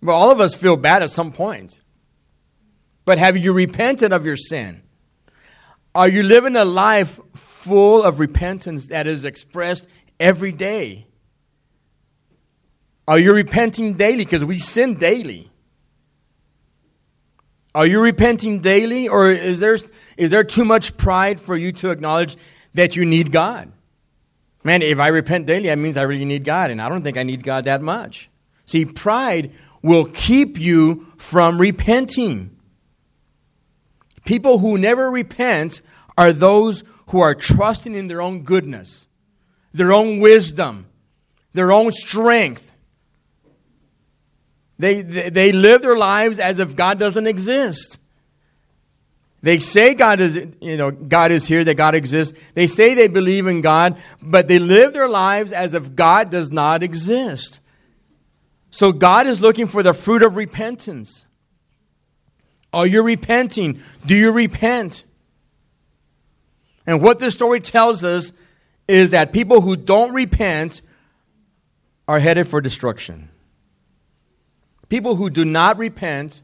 Well, 0.00 0.16
all 0.16 0.30
of 0.30 0.40
us 0.40 0.54
feel 0.54 0.76
bad 0.76 1.02
at 1.02 1.10
some 1.10 1.32
point. 1.32 1.80
But 3.04 3.18
have 3.18 3.36
you 3.36 3.52
repented 3.52 4.12
of 4.12 4.26
your 4.26 4.36
sin? 4.36 4.82
Are 5.94 6.08
you 6.08 6.22
living 6.22 6.56
a 6.56 6.64
life 6.64 7.18
full 7.34 8.02
of 8.02 8.20
repentance 8.20 8.86
that 8.86 9.06
is 9.06 9.24
expressed 9.24 9.88
every 10.20 10.52
day? 10.52 11.06
Are 13.08 13.18
you 13.18 13.32
repenting 13.32 13.94
daily? 13.94 14.24
Because 14.24 14.44
we 14.44 14.58
sin 14.58 14.96
daily. 14.96 15.50
Are 17.74 17.86
you 17.86 18.00
repenting 18.00 18.60
daily, 18.60 19.08
or 19.08 19.30
is 19.30 19.60
there, 19.60 19.76
is 20.16 20.30
there 20.30 20.44
too 20.44 20.64
much 20.64 20.96
pride 20.96 21.40
for 21.40 21.56
you 21.56 21.72
to 21.72 21.90
acknowledge 21.90 22.36
that 22.74 22.96
you 22.96 23.04
need 23.04 23.32
God? 23.32 23.72
Man, 24.64 24.82
if 24.82 24.98
I 24.98 25.08
repent 25.08 25.46
daily, 25.46 25.68
that 25.68 25.78
means 25.78 25.96
I 25.96 26.02
really 26.02 26.24
need 26.24 26.44
God, 26.44 26.70
and 26.70 26.82
I 26.82 26.88
don't 26.88 27.02
think 27.02 27.16
I 27.16 27.22
need 27.22 27.42
God 27.42 27.64
that 27.64 27.80
much. 27.80 28.30
See, 28.66 28.84
pride 28.84 29.52
will 29.82 30.06
keep 30.06 30.58
you 30.58 31.06
from 31.16 31.60
repenting. 31.60 32.56
People 34.24 34.58
who 34.58 34.76
never 34.78 35.10
repent 35.10 35.80
are 36.16 36.32
those 36.32 36.84
who 37.08 37.20
are 37.20 37.34
trusting 37.34 37.94
in 37.94 38.06
their 38.06 38.20
own 38.20 38.42
goodness, 38.42 39.06
their 39.72 39.92
own 39.92 40.20
wisdom, 40.20 40.86
their 41.52 41.72
own 41.72 41.92
strength. 41.92 42.72
They, 44.78 45.02
they, 45.02 45.30
they 45.30 45.52
live 45.52 45.82
their 45.82 45.96
lives 45.96 46.38
as 46.38 46.58
if 46.58 46.76
God 46.76 46.98
doesn't 46.98 47.26
exist. 47.26 47.98
They 49.42 49.60
say 49.60 49.94
God 49.94 50.20
is, 50.20 50.36
you 50.60 50.76
know, 50.76 50.90
God 50.90 51.30
is 51.30 51.46
here, 51.46 51.62
that 51.64 51.74
God 51.76 51.94
exists. 51.94 52.36
They 52.54 52.66
say 52.66 52.94
they 52.94 53.08
believe 53.08 53.46
in 53.46 53.60
God, 53.60 53.98
but 54.20 54.48
they 54.48 54.58
live 54.58 54.92
their 54.92 55.08
lives 55.08 55.52
as 55.52 55.74
if 55.74 55.94
God 55.94 56.30
does 56.30 56.50
not 56.50 56.82
exist. 56.82 57.60
So 58.70 58.92
God 58.92 59.26
is 59.26 59.40
looking 59.40 59.66
for 59.66 59.82
the 59.82 59.92
fruit 59.92 60.22
of 60.22 60.36
repentance. 60.36 61.26
Are 62.72 62.86
you 62.86 63.02
repenting? 63.02 63.80
Do 64.04 64.14
you 64.14 64.30
repent? 64.30 65.04
And 66.86 67.02
what 67.02 67.18
this 67.18 67.34
story 67.34 67.60
tells 67.60 68.04
us 68.04 68.32
is 68.86 69.10
that 69.10 69.32
people 69.32 69.60
who 69.60 69.76
don't 69.76 70.12
repent 70.12 70.80
are 72.06 72.18
headed 72.18 72.48
for 72.48 72.60
destruction. 72.60 73.28
People 74.88 75.16
who 75.16 75.28
do 75.28 75.44
not 75.44 75.76
repent 75.76 76.42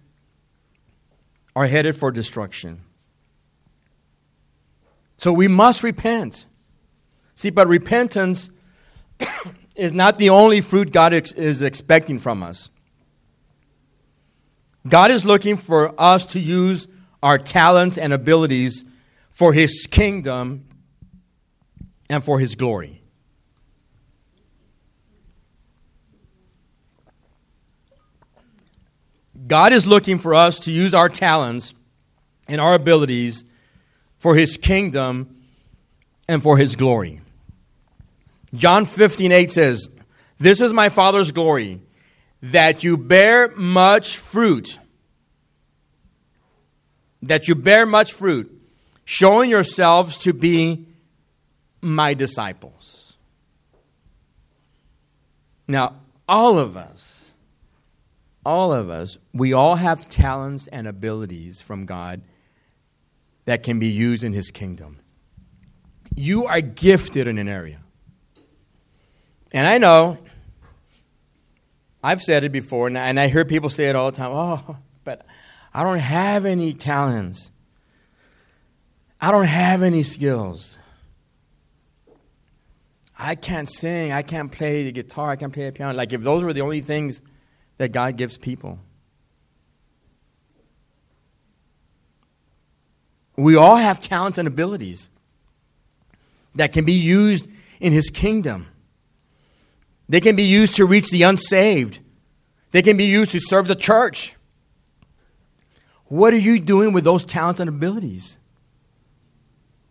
are 1.56 1.66
headed 1.66 1.96
for 1.96 2.10
destruction. 2.10 2.82
So 5.16 5.32
we 5.32 5.48
must 5.48 5.82
repent. 5.82 6.46
See, 7.34 7.50
but 7.50 7.66
repentance 7.68 8.50
is 9.74 9.92
not 9.92 10.18
the 10.18 10.30
only 10.30 10.60
fruit 10.60 10.92
God 10.92 11.12
ex- 11.12 11.32
is 11.32 11.62
expecting 11.62 12.18
from 12.18 12.42
us. 12.42 12.70
God 14.86 15.10
is 15.10 15.24
looking 15.24 15.56
for 15.56 15.98
us 16.00 16.26
to 16.26 16.40
use 16.40 16.88
our 17.22 17.38
talents 17.38 17.96
and 17.96 18.12
abilities 18.12 18.84
for 19.30 19.52
His 19.52 19.86
kingdom 19.90 20.66
and 22.08 22.22
for 22.22 22.38
His 22.38 22.54
glory. 22.54 23.02
God 29.46 29.72
is 29.72 29.86
looking 29.86 30.18
for 30.18 30.34
us 30.34 30.60
to 30.60 30.72
use 30.72 30.94
our 30.94 31.08
talents 31.08 31.74
and 32.48 32.60
our 32.60 32.74
abilities 32.74 33.44
for 34.18 34.34
his 34.34 34.56
kingdom 34.56 35.44
and 36.28 36.42
for 36.42 36.56
his 36.56 36.76
glory. 36.76 37.20
John 38.54 38.84
15, 38.84 39.32
8 39.32 39.52
says, 39.52 39.88
This 40.38 40.60
is 40.60 40.72
my 40.72 40.88
Father's 40.88 41.32
glory, 41.32 41.80
that 42.42 42.84
you 42.84 42.96
bear 42.96 43.48
much 43.48 44.16
fruit. 44.16 44.78
That 47.22 47.48
you 47.48 47.54
bear 47.54 47.86
much 47.86 48.12
fruit, 48.12 48.52
showing 49.04 49.50
yourselves 49.50 50.18
to 50.18 50.32
be 50.32 50.86
my 51.80 52.14
disciples. 52.14 53.16
Now, 55.66 55.96
all 56.28 56.58
of 56.58 56.76
us, 56.76 57.32
all 58.44 58.72
of 58.72 58.90
us, 58.90 59.16
we 59.32 59.52
all 59.52 59.76
have 59.76 60.08
talents 60.08 60.66
and 60.68 60.86
abilities 60.86 61.62
from 61.62 61.86
God 61.86 62.22
that 63.46 63.62
can 63.62 63.78
be 63.78 63.88
used 63.88 64.22
in 64.22 64.32
His 64.32 64.50
kingdom. 64.50 64.98
You 66.14 66.46
are 66.46 66.60
gifted 66.60 67.26
in 67.26 67.38
an 67.38 67.48
area. 67.48 67.83
And 69.54 69.68
I 69.68 69.78
know, 69.78 70.18
I've 72.02 72.20
said 72.20 72.42
it 72.42 72.50
before, 72.50 72.88
and 72.88 72.98
I 72.98 73.28
hear 73.28 73.44
people 73.44 73.70
say 73.70 73.84
it 73.88 73.94
all 73.94 74.10
the 74.10 74.16
time 74.16 74.30
oh, 74.32 74.76
but 75.04 75.24
I 75.72 75.84
don't 75.84 76.00
have 76.00 76.44
any 76.44 76.74
talents. 76.74 77.52
I 79.20 79.30
don't 79.30 79.46
have 79.46 79.82
any 79.82 80.02
skills. 80.02 80.76
I 83.16 83.36
can't 83.36 83.70
sing. 83.70 84.10
I 84.10 84.22
can't 84.22 84.50
play 84.50 84.82
the 84.82 84.92
guitar. 84.92 85.30
I 85.30 85.36
can't 85.36 85.52
play 85.52 85.66
the 85.66 85.72
piano. 85.72 85.96
Like, 85.96 86.12
if 86.12 86.22
those 86.22 86.42
were 86.42 86.52
the 86.52 86.62
only 86.62 86.80
things 86.80 87.22
that 87.78 87.92
God 87.92 88.16
gives 88.16 88.36
people. 88.36 88.80
We 93.36 93.54
all 93.54 93.76
have 93.76 94.00
talents 94.00 94.36
and 94.36 94.48
abilities 94.48 95.10
that 96.56 96.72
can 96.72 96.84
be 96.84 96.94
used 96.94 97.48
in 97.78 97.92
His 97.92 98.10
kingdom. 98.10 98.66
They 100.08 100.20
can 100.20 100.36
be 100.36 100.44
used 100.44 100.74
to 100.76 100.84
reach 100.84 101.10
the 101.10 101.22
unsaved. 101.22 102.00
They 102.70 102.82
can 102.82 102.96
be 102.96 103.04
used 103.04 103.30
to 103.32 103.40
serve 103.40 103.66
the 103.66 103.74
church. 103.74 104.34
What 106.06 106.34
are 106.34 106.38
you 106.38 106.60
doing 106.60 106.92
with 106.92 107.04
those 107.04 107.24
talents 107.24 107.60
and 107.60 107.68
abilities? 107.68 108.38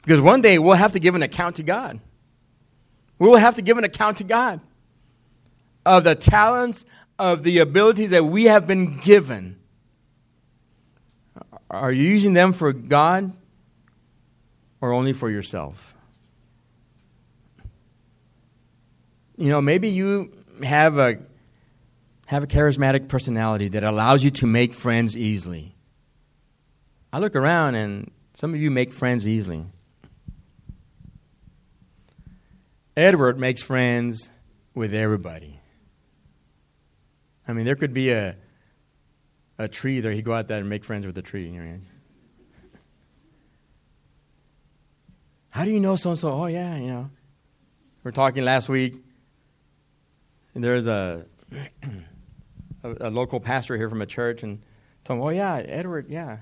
Because 0.01 0.21
one 0.21 0.41
day 0.41 0.59
we'll 0.59 0.75
have 0.75 0.91
to 0.91 0.99
give 0.99 1.15
an 1.15 1.23
account 1.23 1.55
to 1.57 1.63
God. 1.63 1.99
We 3.19 3.27
will 3.27 3.37
have 3.37 3.55
to 3.55 3.61
give 3.61 3.77
an 3.77 3.83
account 3.83 4.17
to 4.17 4.23
God 4.23 4.59
of 5.85 6.03
the 6.03 6.15
talents 6.15 6.85
of 7.19 7.43
the 7.43 7.59
abilities 7.59 8.09
that 8.11 8.25
we 8.25 8.45
have 8.45 8.67
been 8.67 8.97
given, 8.99 9.57
are 11.69 11.91
you 11.91 12.03
using 12.03 12.33
them 12.33 12.53
for 12.53 12.73
God 12.73 13.33
or 14.81 14.93
only 14.93 15.13
for 15.13 15.29
yourself? 15.29 15.95
You 19.37 19.49
know, 19.49 19.61
maybe 19.61 19.89
you 19.89 20.31
have 20.63 20.97
a 20.97 21.17
have 22.27 22.43
a 22.43 22.47
charismatic 22.47 23.07
personality 23.07 23.67
that 23.69 23.83
allows 23.83 24.23
you 24.23 24.29
to 24.29 24.47
make 24.47 24.73
friends 24.73 25.17
easily. 25.17 25.75
I 27.11 27.19
look 27.19 27.35
around 27.35 27.75
and 27.75 28.11
some 28.33 28.53
of 28.53 28.59
you 28.59 28.71
make 28.71 28.91
friends 28.91 29.27
easily. 29.27 29.65
Edward 32.95 33.39
makes 33.39 33.61
friends 33.61 34.31
with 34.73 34.93
everybody. 34.93 35.59
I 37.47 37.53
mean, 37.53 37.65
there 37.65 37.75
could 37.75 37.93
be 37.93 38.11
a, 38.11 38.35
a 39.57 39.67
tree 39.67 39.99
there. 39.99 40.11
He'd 40.11 40.25
go 40.25 40.33
out 40.33 40.47
there 40.47 40.59
and 40.59 40.69
make 40.69 40.85
friends 40.85 41.05
with 41.05 41.15
the 41.15 41.21
tree. 41.21 41.47
You 41.47 41.61
know? 41.61 41.79
How 45.49 45.65
do 45.65 45.71
you 45.71 45.79
know 45.79 45.95
so 45.95 46.11
and 46.11 46.19
so? 46.19 46.31
Oh, 46.31 46.45
yeah, 46.45 46.77
you 46.77 46.87
know. 46.87 47.09
We 48.03 48.09
are 48.09 48.11
talking 48.11 48.43
last 48.43 48.69
week, 48.69 48.95
and 50.55 50.63
there 50.63 50.73
was 50.73 50.87
a, 50.87 51.25
a, 52.83 53.07
a, 53.07 53.09
local 53.09 53.39
pastor 53.39 53.77
here 53.77 53.89
from 53.89 54.01
a 54.01 54.05
church, 54.05 54.43
and 54.43 54.61
told 55.03 55.19
him, 55.19 55.25
Oh, 55.25 55.29
yeah, 55.29 55.55
Edward, 55.55 56.07
yeah. 56.09 56.39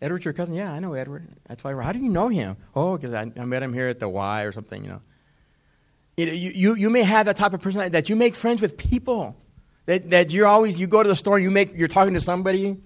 Edward's 0.00 0.24
your 0.24 0.34
cousin? 0.34 0.54
Yeah, 0.54 0.72
I 0.72 0.80
know 0.80 0.94
Edward. 0.94 1.28
That's 1.48 1.64
why. 1.64 1.72
How 1.72 1.92
do 1.92 1.98
you 1.98 2.10
know 2.10 2.28
him? 2.28 2.56
Oh, 2.74 2.96
because 2.96 3.14
I, 3.14 3.30
I 3.36 3.44
met 3.44 3.62
him 3.62 3.72
here 3.72 3.88
at 3.88 4.00
the 4.00 4.08
Y 4.08 4.42
or 4.42 4.52
something, 4.52 4.84
you 4.84 4.90
know. 4.90 5.00
you, 6.16 6.26
you, 6.32 6.74
you 6.74 6.90
may 6.90 7.02
have 7.02 7.26
that 7.26 7.36
type 7.36 7.54
of 7.54 7.62
personality 7.62 7.92
that 7.92 8.08
you 8.08 8.16
make 8.16 8.34
friends 8.34 8.60
with 8.60 8.76
people. 8.76 9.36
That, 9.86 10.10
that 10.10 10.32
you're 10.32 10.46
always, 10.46 10.78
you 10.78 10.86
go 10.86 11.02
to 11.02 11.08
the 11.08 11.16
store, 11.16 11.38
you 11.38 11.50
make, 11.50 11.74
you're 11.74 11.88
talking 11.88 12.14
to 12.14 12.20
somebody, 12.20 12.78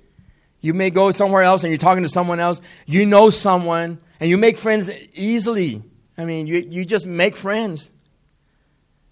You 0.60 0.74
may 0.74 0.90
go 0.90 1.12
somewhere 1.12 1.42
else 1.42 1.62
and 1.62 1.70
you're 1.70 1.78
talking 1.78 2.02
to 2.02 2.08
someone 2.08 2.40
else. 2.40 2.60
You 2.86 3.06
know 3.06 3.30
someone 3.30 4.00
and 4.20 4.28
you 4.28 4.36
make 4.36 4.58
friends 4.58 4.90
easily. 5.14 5.82
I 6.16 6.24
mean, 6.24 6.46
you, 6.46 6.66
you 6.68 6.84
just 6.84 7.06
make 7.06 7.36
friends. 7.36 7.92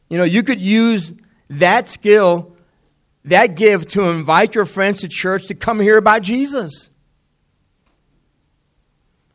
You 0.08 0.18
know, 0.18 0.25
you 0.25 0.42
could 0.42 0.60
use 0.60 1.14
that 1.50 1.88
skill, 1.88 2.56
that 3.25 3.56
gift 3.56 3.90
to 3.90 4.04
invite 4.08 4.54
your 4.54 4.64
friends 4.64 5.00
to 5.00 5.08
church 5.08 5.46
to 5.48 5.54
come 5.54 5.80
hear 5.80 5.98
about 5.98 6.22
Jesus. 6.22 6.90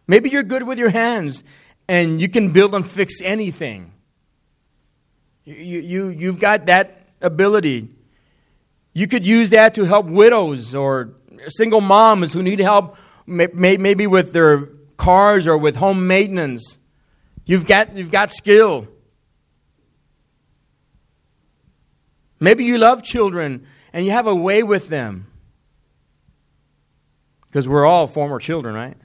Maybe 0.08 0.30
you're 0.30 0.44
good 0.44 0.63
with 0.63 0.78
your 0.78 0.90
hands 0.90 1.44
and 1.88 2.22
you 2.22 2.30
can 2.30 2.51
build 2.51 2.74
and 2.74 2.86
fix 2.86 3.22
anything. 3.22 3.92
You, 5.44 5.80
you, 5.80 6.08
you've 6.10 6.40
got 6.40 6.68
that 6.68 7.08
ability. 7.22 7.90
You 8.94 9.08
could 9.08 9.25
use 9.25 9.50
that 9.51 9.75
to 9.75 9.86
help 9.86 10.06
widows 10.06 10.75
or 10.75 11.13
single 11.48 11.82
moms 11.82 12.34
who 12.34 12.44
need 12.44 12.60
help, 12.60 12.98
maybe 13.25 14.08
with 14.08 14.34
their 14.34 14.68
cars 14.98 15.48
or 15.48 15.58
with 15.58 15.75
home 15.78 16.08
maintenance. 16.08 16.78
You've 17.46 17.66
got, 17.66 17.96
you've 17.96 18.12
got 18.12 18.32
skill. 18.32 18.88
Maybe 22.42 22.66
you 22.66 22.80
love 22.80 23.04
children 23.04 23.68
and 23.94 24.04
you 24.04 24.12
have 24.12 24.26
a 24.26 24.36
way 24.36 24.64
with 24.64 24.90
them. 24.90 25.28
Because 27.44 27.68
we're 27.68 27.86
all 27.86 28.08
former 28.08 28.40
children, 28.40 28.74
right? 28.74 28.98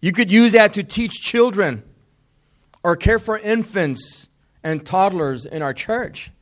You 0.00 0.12
could 0.12 0.32
use 0.32 0.52
that 0.52 0.74
to 0.74 0.82
teach 0.82 1.12
children 1.12 1.84
or 2.82 2.96
care 2.96 3.20
for 3.20 3.38
infants 3.38 4.28
and 4.64 4.84
toddlers 4.84 5.46
in 5.46 5.62
our 5.62 5.72
church. 5.72 6.32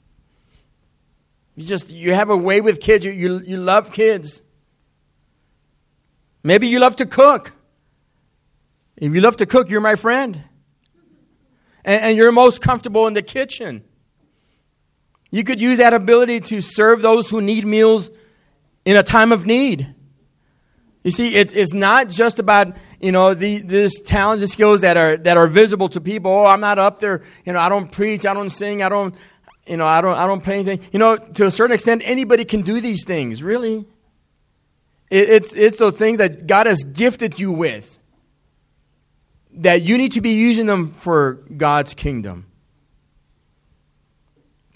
You 1.55 1.66
just 1.66 1.90
you 1.90 2.14
have 2.14 2.31
a 2.31 2.37
way 2.37 2.62
with 2.62 2.81
kids. 2.81 3.05
You, 3.05 3.12
you, 3.12 3.38
you 3.38 3.57
love 3.59 3.93
kids. 3.93 4.40
Maybe 6.43 6.69
you 6.69 6.78
love 6.78 6.97
to 6.97 7.07
cook. 7.07 7.52
If 8.97 9.12
you 9.12 9.21
love 9.21 9.37
to 9.38 9.47
cook, 9.47 9.69
you're 9.69 9.81
my 9.83 9.97
friend. 9.97 10.45
And, 11.85 12.05
and 12.05 12.16
you're 12.16 12.33
most 12.33 12.62
comfortable 12.62 13.07
in 13.07 13.12
the 13.14 13.23
kitchen. 13.23 13.85
You 15.30 15.45
could 15.45 15.61
use 15.61 15.78
that 15.78 15.92
ability 15.92 16.40
to 16.40 16.61
serve 16.61 17.02
those 17.02 17.28
who 17.28 17.40
need 17.40 17.66
meals 17.66 18.11
in 18.85 18.97
a 18.97 19.02
time 19.02 19.33
of 19.33 19.47
need. 19.47 19.95
You 21.02 21.12
see, 21.12 21.37
it's, 21.37 21.52
it's 21.52 21.73
not 21.73 22.09
just 22.09 22.38
about, 22.38 22.76
you 23.00 23.12
know, 23.12 23.33
the, 23.33 23.59
this 23.59 24.00
talents 24.00 24.42
and 24.42 24.50
skills 24.50 24.80
that 24.80 24.97
are, 24.97 25.16
that 25.18 25.37
are 25.37 25.47
visible 25.47 25.88
to 25.90 26.00
people. 26.00 26.33
Oh, 26.33 26.47
I'm 26.47 26.61
not 26.61 26.78
up 26.78 26.99
there. 26.99 27.23
You 27.45 27.52
know, 27.52 27.61
I 27.61 27.68
don't 27.68 27.92
preach. 27.92 28.26
I 28.26 28.35
don't 28.35 28.50
sing. 28.50 28.83
I 28.83 28.88
don't, 28.88 29.14
you 29.66 29.76
know, 29.76 29.87
I 29.87 30.00
don't, 30.00 30.16
I 30.16 30.26
don't 30.26 30.42
play 30.42 30.54
anything. 30.54 30.80
You 30.92 30.99
know, 30.99 31.16
to 31.16 31.47
a 31.47 31.50
certain 31.50 31.75
extent, 31.75 32.02
anybody 32.04 32.45
can 32.45 32.62
do 32.62 32.80
these 32.80 33.04
things, 33.04 33.42
really. 33.42 33.85
It, 35.09 35.28
it's, 35.28 35.54
it's 35.54 35.78
those 35.78 35.95
things 35.95 36.18
that 36.18 36.47
God 36.47 36.66
has 36.66 36.83
gifted 36.83 37.38
you 37.38 37.52
with 37.52 37.99
that 39.52 39.83
you 39.83 39.97
need 39.99 40.12
to 40.12 40.21
be 40.21 40.30
using 40.30 40.66
them 40.66 40.90
for 40.90 41.35
God's 41.56 41.95
kingdom. 41.95 42.47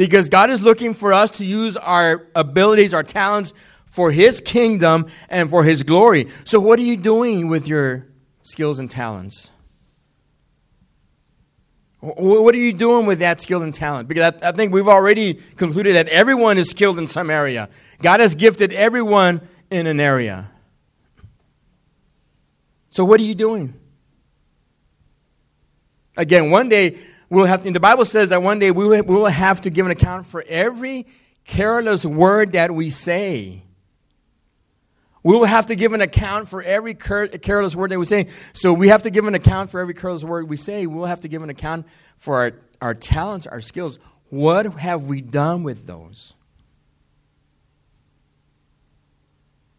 Because 0.00 0.30
God 0.30 0.48
is 0.48 0.62
looking 0.62 0.94
for 0.94 1.12
us 1.12 1.32
to 1.32 1.44
use 1.44 1.76
our 1.76 2.26
abilities, 2.34 2.94
our 2.94 3.02
talents 3.02 3.52
for 3.84 4.10
His 4.10 4.40
kingdom 4.40 5.08
and 5.28 5.50
for 5.50 5.62
His 5.62 5.82
glory. 5.82 6.28
So, 6.44 6.58
what 6.58 6.78
are 6.78 6.82
you 6.82 6.96
doing 6.96 7.48
with 7.48 7.68
your 7.68 8.06
skills 8.40 8.78
and 8.78 8.90
talents? 8.90 9.50
What 12.00 12.54
are 12.54 12.58
you 12.58 12.72
doing 12.72 13.04
with 13.04 13.18
that 13.18 13.42
skill 13.42 13.60
and 13.60 13.74
talent? 13.74 14.08
Because 14.08 14.36
I, 14.42 14.52
think 14.52 14.72
we've 14.72 14.88
already 14.88 15.34
concluded 15.34 15.96
that 15.96 16.08
everyone 16.08 16.56
is 16.56 16.70
skilled 16.70 16.98
in 16.98 17.06
some 17.06 17.28
area. 17.28 17.68
God 18.00 18.20
has 18.20 18.34
gifted 18.34 18.72
everyone 18.72 19.46
in 19.70 19.86
an 19.86 20.00
area. 20.00 20.50
So, 22.88 23.04
what 23.04 23.20
are 23.20 23.24
you 23.24 23.34
doing? 23.34 23.74
Again, 26.16 26.50
one 26.50 26.70
day 26.70 26.96
we'll 27.30 27.46
have, 27.46 27.62
to, 27.62 27.70
the 27.70 27.80
Bible 27.80 28.04
says 28.04 28.28
that 28.28 28.42
one 28.42 28.58
day 28.58 28.70
we 28.70 28.86
will, 28.86 29.02
we 29.02 29.14
will 29.16 29.26
have 29.26 29.62
to 29.62 29.70
give 29.70 29.86
an 29.86 29.92
account 29.92 30.26
for 30.26 30.44
every 30.46 31.06
careless 31.46 32.04
word 32.04 32.52
that 32.52 32.74
we 32.74 32.90
say. 32.90 33.62
We 35.22 35.34
will 35.36 35.44
have 35.44 35.66
to 35.66 35.76
give 35.76 35.92
an 35.92 36.00
account 36.00 36.48
for 36.48 36.62
every 36.62 36.94
careless 36.94 37.76
word 37.76 37.90
that 37.90 37.98
we 37.98 38.06
say. 38.06 38.28
So 38.52 38.72
we 38.72 38.88
have 38.88 39.02
to 39.02 39.10
give 39.10 39.26
an 39.26 39.34
account 39.34 39.70
for 39.70 39.80
every 39.80 39.94
careless 39.94 40.24
word 40.24 40.48
we 40.48 40.56
say. 40.56 40.86
We'll 40.86 41.04
have 41.04 41.20
to 41.20 41.28
give 41.28 41.42
an 41.42 41.50
account 41.50 41.86
for 42.16 42.36
our, 42.36 42.52
our 42.80 42.94
talents, 42.94 43.46
our 43.46 43.60
skills. 43.60 43.98
What 44.30 44.66
have 44.74 45.04
we 45.04 45.20
done 45.20 45.62
with 45.62 45.86
those? 45.86 46.34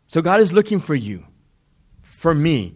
So 0.09 0.21
God 0.21 0.41
is 0.41 0.53
looking 0.53 0.79
for 0.79 0.93
you, 0.93 1.25
for 2.01 2.35
me, 2.35 2.75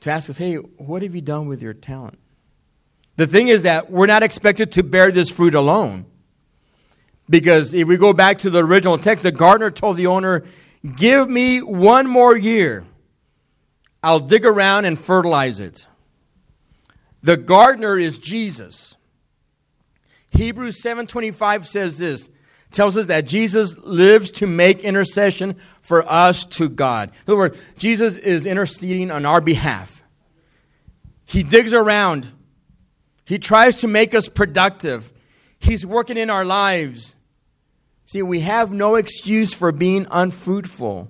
to 0.00 0.10
ask 0.10 0.28
us, 0.28 0.36
hey, 0.36 0.56
what 0.56 1.02
have 1.02 1.14
you 1.14 1.20
done 1.20 1.46
with 1.46 1.62
your 1.62 1.72
talent? 1.72 2.18
The 3.20 3.26
thing 3.26 3.48
is 3.48 3.64
that 3.64 3.90
we're 3.90 4.06
not 4.06 4.22
expected 4.22 4.72
to 4.72 4.82
bear 4.82 5.12
this 5.12 5.28
fruit 5.28 5.52
alone. 5.52 6.06
Because 7.28 7.74
if 7.74 7.86
we 7.86 7.98
go 7.98 8.14
back 8.14 8.38
to 8.38 8.48
the 8.48 8.64
original 8.64 8.96
text, 8.96 9.22
the 9.22 9.30
gardener 9.30 9.70
told 9.70 9.98
the 9.98 10.06
owner, 10.06 10.44
Give 10.96 11.28
me 11.28 11.60
one 11.60 12.06
more 12.06 12.34
year. 12.34 12.82
I'll 14.02 14.20
dig 14.20 14.46
around 14.46 14.86
and 14.86 14.98
fertilize 14.98 15.60
it. 15.60 15.86
The 17.20 17.36
gardener 17.36 17.98
is 17.98 18.16
Jesus. 18.16 18.96
Hebrews 20.30 20.82
7:25 20.82 21.66
says 21.66 21.98
this, 21.98 22.30
tells 22.70 22.96
us 22.96 23.04
that 23.08 23.26
Jesus 23.26 23.76
lives 23.76 24.30
to 24.30 24.46
make 24.46 24.80
intercession 24.80 25.56
for 25.82 26.10
us 26.10 26.46
to 26.46 26.70
God. 26.70 27.10
In 27.10 27.32
other 27.32 27.36
words, 27.36 27.60
Jesus 27.76 28.16
is 28.16 28.46
interceding 28.46 29.10
on 29.10 29.26
our 29.26 29.42
behalf. 29.42 30.02
He 31.26 31.42
digs 31.42 31.74
around. 31.74 32.32
He 33.30 33.38
tries 33.38 33.76
to 33.76 33.86
make 33.86 34.12
us 34.12 34.28
productive. 34.28 35.12
He's 35.60 35.86
working 35.86 36.16
in 36.16 36.30
our 36.30 36.44
lives. 36.44 37.14
See, 38.04 38.22
we 38.22 38.40
have 38.40 38.72
no 38.72 38.96
excuse 38.96 39.54
for 39.54 39.70
being 39.70 40.08
unfruitful. 40.10 41.08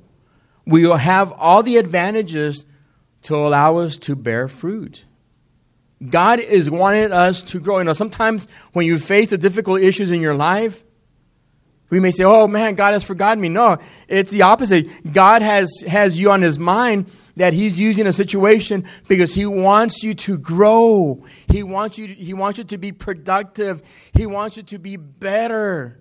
We 0.66 0.86
will 0.86 0.98
have 0.98 1.32
all 1.32 1.62
the 1.62 1.78
advantages 1.78 2.66
to 3.22 3.36
allow 3.36 3.78
us 3.78 3.96
to 4.00 4.14
bear 4.14 4.48
fruit. 4.48 5.06
God 6.10 6.40
is 6.40 6.70
wanting 6.70 7.10
us 7.10 7.42
to 7.44 7.58
grow. 7.58 7.78
You 7.78 7.84
know, 7.84 7.94
sometimes 7.94 8.46
when 8.74 8.84
you 8.84 8.98
face 8.98 9.30
the 9.30 9.38
difficult 9.38 9.80
issues 9.80 10.10
in 10.10 10.20
your 10.20 10.34
life, 10.34 10.84
we 11.90 12.00
may 12.00 12.12
say, 12.12 12.24
oh 12.24 12.46
man, 12.46 12.76
God 12.76 12.92
has 12.92 13.02
forgotten 13.02 13.40
me. 13.40 13.48
No, 13.48 13.78
it's 14.08 14.30
the 14.30 14.42
opposite. 14.42 15.12
God 15.12 15.42
has, 15.42 15.82
has 15.86 16.18
you 16.18 16.30
on 16.30 16.40
his 16.40 16.58
mind 16.58 17.10
that 17.36 17.52
he's 17.52 17.78
using 17.78 18.06
a 18.06 18.12
situation 18.12 18.84
because 19.08 19.34
he 19.34 19.44
wants 19.46 20.02
you 20.02 20.14
to 20.14 20.38
grow. 20.38 21.24
He 21.48 21.62
wants 21.62 21.98
you, 21.98 22.08
to, 22.08 22.14
he 22.14 22.32
wants 22.32 22.58
you 22.58 22.64
to 22.64 22.78
be 22.78 22.92
productive. 22.92 23.82
He 24.14 24.26
wants 24.26 24.56
you 24.56 24.62
to 24.64 24.78
be 24.78 24.96
better. 24.96 26.00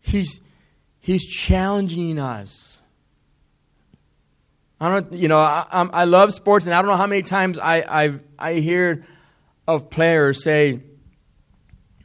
He's, 0.00 0.40
he's 1.00 1.26
challenging 1.26 2.18
us. 2.18 2.82
I 4.80 4.88
don't, 4.88 5.12
you 5.12 5.28
know, 5.28 5.38
I, 5.38 5.66
I 5.70 6.04
love 6.04 6.32
sports, 6.32 6.64
and 6.64 6.74
I 6.74 6.80
don't 6.80 6.90
know 6.90 6.96
how 6.96 7.06
many 7.06 7.22
times 7.22 7.58
I, 7.58 7.84
I've, 7.86 8.22
I 8.38 8.54
hear 8.54 9.04
of 9.68 9.90
players 9.90 10.42
say, 10.42 10.80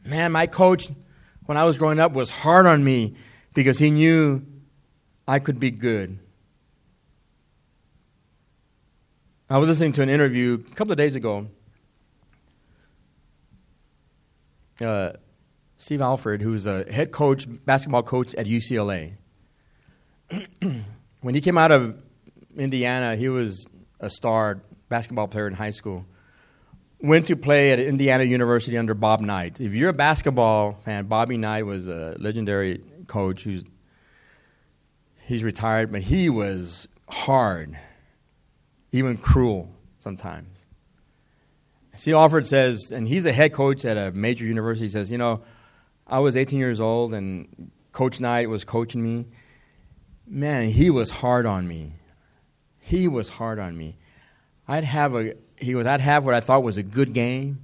Man, 0.05 0.31
my 0.33 0.45
coach, 0.45 0.87
when 1.45 1.57
I 1.57 1.63
was 1.63 1.77
growing 1.77 1.99
up, 1.99 2.13
was 2.13 2.31
hard 2.31 2.65
on 2.65 2.83
me 2.83 3.15
because 3.53 3.79
he 3.79 3.91
knew 3.91 4.45
I 5.27 5.39
could 5.39 5.59
be 5.59 5.71
good. 5.71 6.19
I 9.49 9.59
was 9.59 9.69
listening 9.69 9.93
to 9.93 10.01
an 10.01 10.09
interview 10.09 10.63
a 10.71 10.75
couple 10.75 10.91
of 10.91 10.97
days 10.97 11.15
ago. 11.15 11.47
Uh, 14.81 15.11
Steve 15.77 16.01
Alford, 16.01 16.41
who's 16.41 16.65
a 16.65 16.91
head 16.91 17.11
coach, 17.11 17.45
basketball 17.65 18.03
coach 18.03 18.33
at 18.35 18.47
UCLA. 18.47 19.13
when 21.21 21.35
he 21.35 21.41
came 21.41 21.57
out 21.57 21.71
of 21.71 22.01
Indiana, 22.57 23.15
he 23.15 23.29
was 23.29 23.67
a 23.99 24.09
star 24.09 24.61
basketball 24.89 25.27
player 25.27 25.47
in 25.47 25.53
high 25.53 25.71
school. 25.71 26.05
Went 27.01 27.27
to 27.27 27.35
play 27.35 27.71
at 27.71 27.79
Indiana 27.79 28.23
University 28.23 28.77
under 28.77 28.93
Bob 28.93 29.21
Knight. 29.21 29.59
If 29.61 29.73
you're 29.73 29.89
a 29.89 29.93
basketball 29.93 30.79
fan, 30.83 31.05
Bobby 31.05 31.37
Knight 31.37 31.65
was 31.65 31.87
a 31.87 32.15
legendary 32.19 32.81
coach 33.07 33.43
who's 33.43 33.63
he's 35.27 35.43
retired, 35.43 35.91
but 35.91 36.01
he 36.01 36.29
was 36.29 36.87
hard, 37.09 37.77
even 38.91 39.17
cruel 39.17 39.71
sometimes. 39.99 40.65
See, 41.95 42.13
Alford 42.13 42.45
says, 42.45 42.91
and 42.91 43.07
he's 43.07 43.25
a 43.25 43.31
head 43.31 43.53
coach 43.53 43.85
at 43.85 43.97
a 43.97 44.11
major 44.11 44.45
university, 44.45 44.89
says, 44.89 45.09
you 45.09 45.17
know, 45.17 45.41
I 46.07 46.19
was 46.19 46.35
18 46.35 46.59
years 46.59 46.81
old, 46.81 47.13
and 47.13 47.71
Coach 47.91 48.19
Knight 48.19 48.49
was 48.49 48.65
coaching 48.65 49.01
me. 49.01 49.27
Man, 50.27 50.69
he 50.69 50.89
was 50.89 51.09
hard 51.09 51.45
on 51.45 51.67
me. 51.67 51.93
He 52.79 53.07
was 53.07 53.29
hard 53.29 53.59
on 53.59 53.77
me. 53.77 53.97
I'd 54.67 54.83
have 54.83 55.15
a 55.15 55.35
he 55.57 55.73
goes, 55.73 55.85
I'd 55.85 56.01
have 56.01 56.25
what 56.25 56.33
I 56.33 56.39
thought 56.39 56.63
was 56.63 56.77
a 56.77 56.83
good 56.83 57.13
game. 57.13 57.61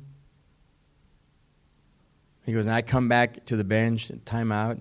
He 2.46 2.54
goes, 2.54 2.66
and 2.66 2.76
I'd 2.76 2.88
come 2.88 3.08
back 3.08 3.46
to 3.46 3.56
the 3.56 3.64
bench, 3.64 4.12
timeout, 4.26 4.80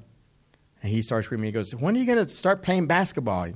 And 0.82 0.90
he 0.90 1.02
starts 1.02 1.26
screaming. 1.26 1.46
He 1.46 1.52
goes, 1.52 1.74
When 1.74 1.94
are 1.94 1.98
you 1.98 2.06
going 2.06 2.24
to 2.24 2.32
start 2.32 2.62
playing 2.62 2.86
basketball? 2.86 3.50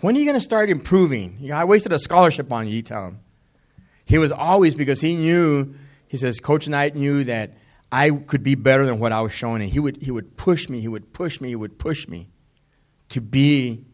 When 0.00 0.16
are 0.16 0.18
you 0.18 0.24
going 0.24 0.38
to 0.38 0.44
start 0.44 0.70
improving? 0.70 1.36
You 1.40 1.50
know, 1.50 1.56
I 1.56 1.64
wasted 1.64 1.92
a 1.92 1.98
scholarship 1.98 2.50
on 2.50 2.66
you, 2.66 2.76
you 2.76 2.82
tell 2.82 3.06
him. 3.06 3.20
He 4.04 4.18
was 4.18 4.32
always, 4.32 4.74
because 4.74 5.00
he 5.00 5.14
knew, 5.14 5.74
he 6.08 6.16
says, 6.16 6.40
Coach 6.40 6.66
Knight 6.68 6.96
knew 6.96 7.22
that 7.24 7.56
I 7.92 8.10
could 8.10 8.42
be 8.42 8.54
better 8.54 8.84
than 8.86 8.98
what 8.98 9.12
I 9.12 9.20
was 9.20 9.32
showing. 9.32 9.62
And 9.62 9.70
he 9.70 9.78
would, 9.78 10.02
he 10.02 10.10
would 10.10 10.36
push 10.36 10.68
me, 10.68 10.80
he 10.80 10.88
would 10.88 11.12
push 11.12 11.40
me, 11.40 11.50
he 11.50 11.56
would 11.56 11.78
push 11.78 12.08
me 12.08 12.28
to 13.10 13.20
be 13.20 13.84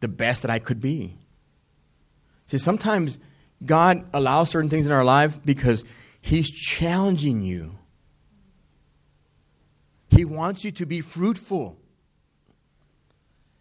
the 0.00 0.08
best 0.08 0.42
that 0.42 0.50
I 0.50 0.58
could 0.58 0.80
be. 0.80 1.18
See, 2.46 2.58
sometimes 2.58 3.18
God 3.64 4.04
allows 4.12 4.50
certain 4.50 4.70
things 4.70 4.86
in 4.86 4.92
our 4.92 5.04
life 5.04 5.38
because 5.44 5.84
He's 6.20 6.50
challenging 6.50 7.42
you. 7.42 7.78
He 10.08 10.24
wants 10.24 10.64
you 10.64 10.70
to 10.72 10.86
be 10.86 11.00
fruitful. 11.00 11.78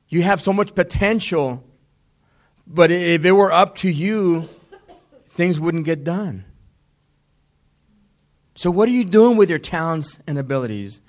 You 0.10 0.22
have 0.22 0.42
so 0.42 0.54
much 0.54 0.76
potential, 0.76 1.64
but 2.68 2.92
if 2.92 3.26
it 3.26 3.32
were 3.32 3.52
up 3.52 3.76
to 3.78 3.90
you, 3.90 4.50
things 5.28 5.60
wouldn't 5.60 5.86
get 5.86 6.04
done. 6.04 6.46
So, 8.56 8.72
what 8.72 8.88
are 8.88 8.94
you 8.94 9.04
doing 9.04 9.36
with 9.38 9.50
your 9.50 9.60
talents 9.60 10.20
and 10.26 10.38
abilities? 10.38 11.02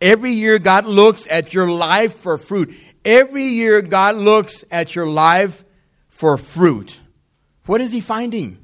Every 0.00 0.32
year, 0.32 0.58
God 0.58 0.86
looks 0.86 1.26
at 1.30 1.54
your 1.54 1.70
life 1.70 2.14
for 2.14 2.36
fruit. 2.36 2.74
Every 3.04 3.44
year, 3.44 3.80
God 3.80 4.16
looks 4.16 4.64
at 4.70 4.94
your 4.94 5.06
life 5.06 5.64
for 6.08 6.36
fruit. 6.36 7.00
What 7.70 7.80
is 7.80 7.92
He 7.92 8.00
finding? 8.00 8.58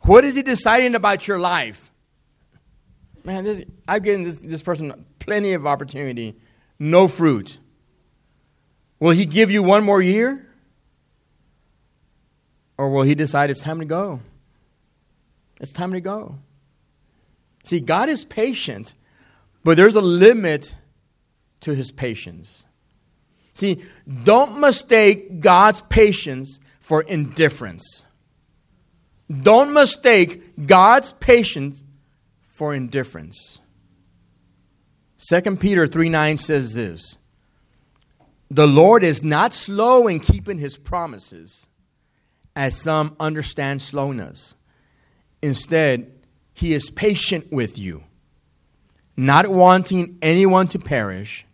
What 0.00 0.24
is 0.24 0.34
He 0.34 0.42
deciding 0.42 0.96
about 0.96 1.28
your 1.28 1.38
life? 1.38 1.92
Man, 3.22 3.44
this, 3.44 3.62
I've 3.86 4.02
given 4.02 4.24
this, 4.24 4.40
this 4.40 4.62
person 4.62 5.04
plenty 5.20 5.52
of 5.52 5.64
opportunity, 5.64 6.34
no 6.80 7.06
fruit. 7.06 7.58
Will 8.98 9.12
He 9.12 9.26
give 9.26 9.48
you 9.48 9.62
one 9.62 9.84
more 9.84 10.02
year? 10.02 10.44
Or 12.76 12.90
will 12.90 13.04
He 13.04 13.14
decide 13.14 13.48
it's 13.48 13.62
time 13.62 13.78
to 13.78 13.86
go? 13.86 14.18
It's 15.60 15.70
time 15.70 15.92
to 15.92 16.00
go. 16.00 16.36
See, 17.62 17.78
God 17.78 18.08
is 18.08 18.24
patient, 18.24 18.94
but 19.62 19.76
there's 19.76 19.94
a 19.94 20.00
limit 20.00 20.74
to 21.60 21.76
his 21.76 21.92
patience. 21.92 22.66
See, 23.52 23.84
don't 24.24 24.58
mistake 24.58 25.38
God's 25.38 25.82
patience 25.82 26.58
for 26.90 27.02
indifference. 27.02 28.04
Don't 29.30 29.72
mistake 29.72 30.66
God's 30.66 31.12
patience 31.12 31.84
for 32.48 32.74
indifference. 32.74 33.60
2 35.28 35.54
Peter 35.58 35.86
3 35.86 36.08
9 36.08 36.36
says 36.36 36.74
this 36.74 37.16
The 38.50 38.66
Lord 38.66 39.04
is 39.04 39.22
not 39.22 39.52
slow 39.52 40.08
in 40.08 40.18
keeping 40.18 40.58
his 40.58 40.76
promises, 40.76 41.68
as 42.56 42.74
some 42.74 43.14
understand 43.20 43.82
slowness. 43.82 44.56
Instead, 45.40 46.10
he 46.54 46.74
is 46.74 46.90
patient 46.90 47.52
with 47.52 47.78
you, 47.78 48.02
not 49.16 49.46
wanting 49.46 50.18
anyone 50.22 50.66
to 50.66 50.80
perish 50.80 51.46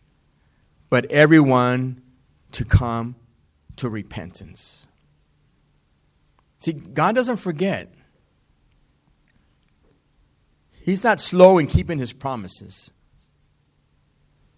but 0.88 1.04
everyone 1.10 2.00
to 2.52 2.64
come 2.64 3.16
to 3.76 3.90
repentance. 3.90 4.86
See, 6.60 6.72
God 6.72 7.14
doesn't 7.14 7.36
forget. 7.36 7.92
He's 10.72 11.02
not 11.02 11.20
slow 11.20 11.58
in 11.58 11.66
keeping 11.66 11.98
his 11.98 12.12
promises. 12.12 12.90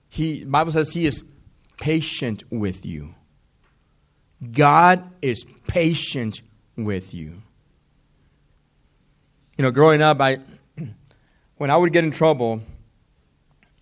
He 0.08 0.44
Bible 0.44 0.72
says 0.72 0.92
he 0.92 1.06
is 1.06 1.24
patient 1.78 2.44
with 2.50 2.84
you. 2.84 3.14
God 4.52 5.10
is 5.22 5.44
patient 5.66 6.42
with 6.76 7.12
you. 7.14 7.42
You 9.56 9.62
know, 9.62 9.70
growing 9.70 10.02
up, 10.02 10.20
I 10.20 10.38
when 11.56 11.70
I 11.70 11.76
would 11.76 11.92
get 11.92 12.04
in 12.04 12.10
trouble 12.10 12.62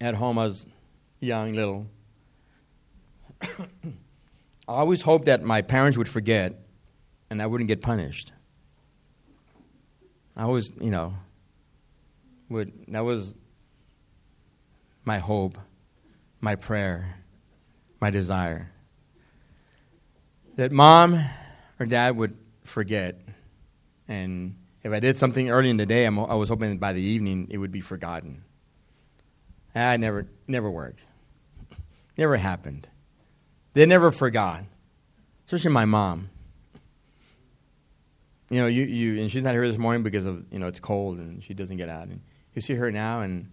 at 0.00 0.14
home, 0.14 0.38
I 0.38 0.44
was 0.44 0.66
young, 1.20 1.52
little. 1.54 1.86
I 3.42 3.46
always 4.66 5.02
hoped 5.02 5.26
that 5.26 5.42
my 5.42 5.62
parents 5.62 5.98
would 5.98 6.08
forget 6.08 6.65
and 7.30 7.42
I 7.42 7.46
wouldn't 7.46 7.68
get 7.68 7.82
punished. 7.82 8.32
I 10.36 10.42
always, 10.42 10.70
you 10.80 10.90
know, 10.90 11.14
would 12.48 12.72
that 12.88 13.04
was 13.04 13.34
my 15.04 15.18
hope, 15.18 15.58
my 16.40 16.56
prayer, 16.56 17.16
my 18.00 18.10
desire. 18.10 18.70
That 20.56 20.72
mom 20.72 21.18
or 21.78 21.86
dad 21.86 22.16
would 22.16 22.36
forget. 22.64 23.20
And 24.08 24.56
if 24.82 24.92
I 24.92 25.00
did 25.00 25.16
something 25.16 25.50
early 25.50 25.70
in 25.70 25.76
the 25.76 25.86
day, 25.86 26.04
I'm, 26.04 26.18
i 26.18 26.34
was 26.34 26.48
hoping 26.48 26.78
by 26.78 26.92
the 26.92 27.02
evening 27.02 27.48
it 27.50 27.58
would 27.58 27.72
be 27.72 27.80
forgotten. 27.80 28.42
I 29.74 29.96
never, 29.96 30.26
never 30.46 30.70
worked. 30.70 31.04
Never 32.16 32.36
happened. 32.36 32.88
They 33.74 33.84
never 33.84 34.10
forgot, 34.10 34.64
especially 35.46 35.72
my 35.72 35.84
mom. 35.84 36.30
You 38.48 38.60
know, 38.60 38.66
you, 38.66 38.84
you 38.84 39.20
and 39.20 39.30
she's 39.30 39.42
not 39.42 39.52
here 39.52 39.66
this 39.68 39.78
morning 39.78 40.02
because 40.02 40.24
of 40.24 40.44
you 40.52 40.58
know 40.58 40.68
it's 40.68 40.78
cold 40.78 41.18
and 41.18 41.42
she 41.42 41.52
doesn't 41.52 41.76
get 41.76 41.88
out. 41.88 42.08
And 42.08 42.20
you 42.54 42.62
see 42.62 42.74
her 42.74 42.92
now, 42.92 43.20
and 43.20 43.50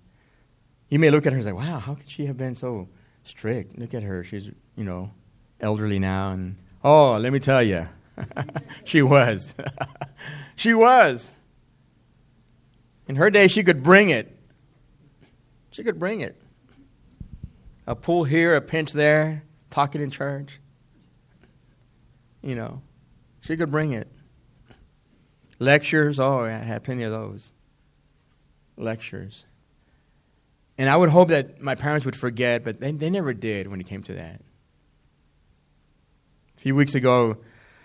you 0.90 1.00
may 1.00 1.10
look 1.10 1.26
at 1.26 1.34
her 1.34 1.38
and 1.38 1.46
say, 1.46 1.52
"Wow, 1.52 1.80
how 1.80 1.96
could 1.96 2.10
she 2.10 2.28
have 2.28 2.38
been 2.38 2.54
so 2.56 2.88
strict? 3.24 3.78
Look 3.78 3.94
at 3.94 4.04
her; 4.04 4.24
she's 4.24 4.52
you 4.76 4.84
know 4.84 5.12
elderly 5.60 5.98
now." 5.98 6.32
And 6.32 6.58
oh, 6.84 7.18
let 7.18 7.34
me 7.34 7.40
tell 7.40 7.64
you, 7.64 7.90
she 8.84 9.02
was, 9.02 9.56
she 10.56 10.74
was. 10.76 11.30
In 13.08 13.16
her 13.16 13.30
day, 13.30 13.48
she 13.48 13.64
could 13.64 13.82
bring 13.82 14.12
it. 14.12 14.38
She 15.72 15.84
could 15.84 16.00
bring 16.00 16.22
it. 16.22 16.40
A 17.88 17.96
pull 17.96 18.24
here, 18.24 18.56
a 18.56 18.62
pinch 18.62 18.94
there 18.94 19.44
talking 19.72 20.02
in 20.02 20.12
church. 20.12 20.62
You 22.44 22.56
know, 22.56 22.82
she 23.42 23.58
could 23.58 23.72
bring 23.72 23.92
it. 23.94 24.08
Lectures, 25.60 26.20
oh, 26.20 26.42
I 26.42 26.52
had 26.52 26.84
plenty 26.84 27.04
of 27.04 27.12
those. 27.12 27.54
Lectures. 28.78 29.46
And 30.78 30.90
I 30.90 30.96
would 30.96 31.10
hope 31.10 31.30
that 31.30 31.62
my 31.62 31.76
parents 31.76 32.06
would 32.06 32.16
forget, 32.16 32.64
but 32.64 32.80
they, 32.80 32.92
they 32.92 33.10
never 33.10 33.34
did 33.34 33.68
when 33.68 33.80
it 33.80 33.88
came 33.88 34.02
to 34.04 34.14
that. 34.14 34.42
A 36.56 36.60
few 36.60 36.76
weeks 36.76 36.96
ago, 36.96 37.38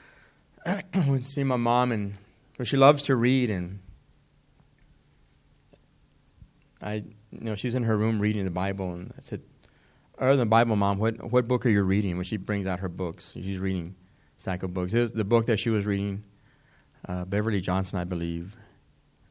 I 0.66 0.83
went 0.94 1.24
to 1.24 1.28
see 1.28 1.44
my 1.44 1.57
mom, 1.57 1.92
and 1.92 2.14
well, 2.59 2.64
she 2.64 2.76
loves 2.76 3.02
to 3.04 3.16
read, 3.16 3.50
and 3.50 3.81
I, 6.81 6.94
you 7.31 7.40
know, 7.40 7.54
she's 7.54 7.74
in 7.74 7.83
her 7.85 7.96
room 7.96 8.18
reading 8.20 8.44
the 8.44 8.50
Bible, 8.50 8.92
and 8.94 9.12
I 9.16 9.20
said, 9.20 9.42
other 10.18 10.31
than 10.31 10.40
the 10.40 10.46
Bible, 10.46 10.74
Mom, 10.74 10.98
what, 10.98 11.31
what 11.31 11.46
book 11.46 11.64
are 11.64 11.68
you 11.68 11.83
reading? 11.83 12.16
When 12.16 12.24
she 12.24 12.37
brings 12.37 12.66
out 12.66 12.81
her 12.81 12.88
books, 12.88 13.33
she's 13.35 13.59
reading 13.59 13.94
stack 14.37 14.64
of 14.64 14.74
books. 14.74 14.92
It 14.92 15.00
was 15.00 15.12
the 15.12 15.24
book 15.24 15.46
that 15.46 15.59
she 15.59 15.70
was 15.70 15.87
reading, 15.87 16.24
uh, 17.06 17.24
Beverly 17.24 17.61
Johnson, 17.61 17.98
I 17.98 18.04
believe. 18.04 18.56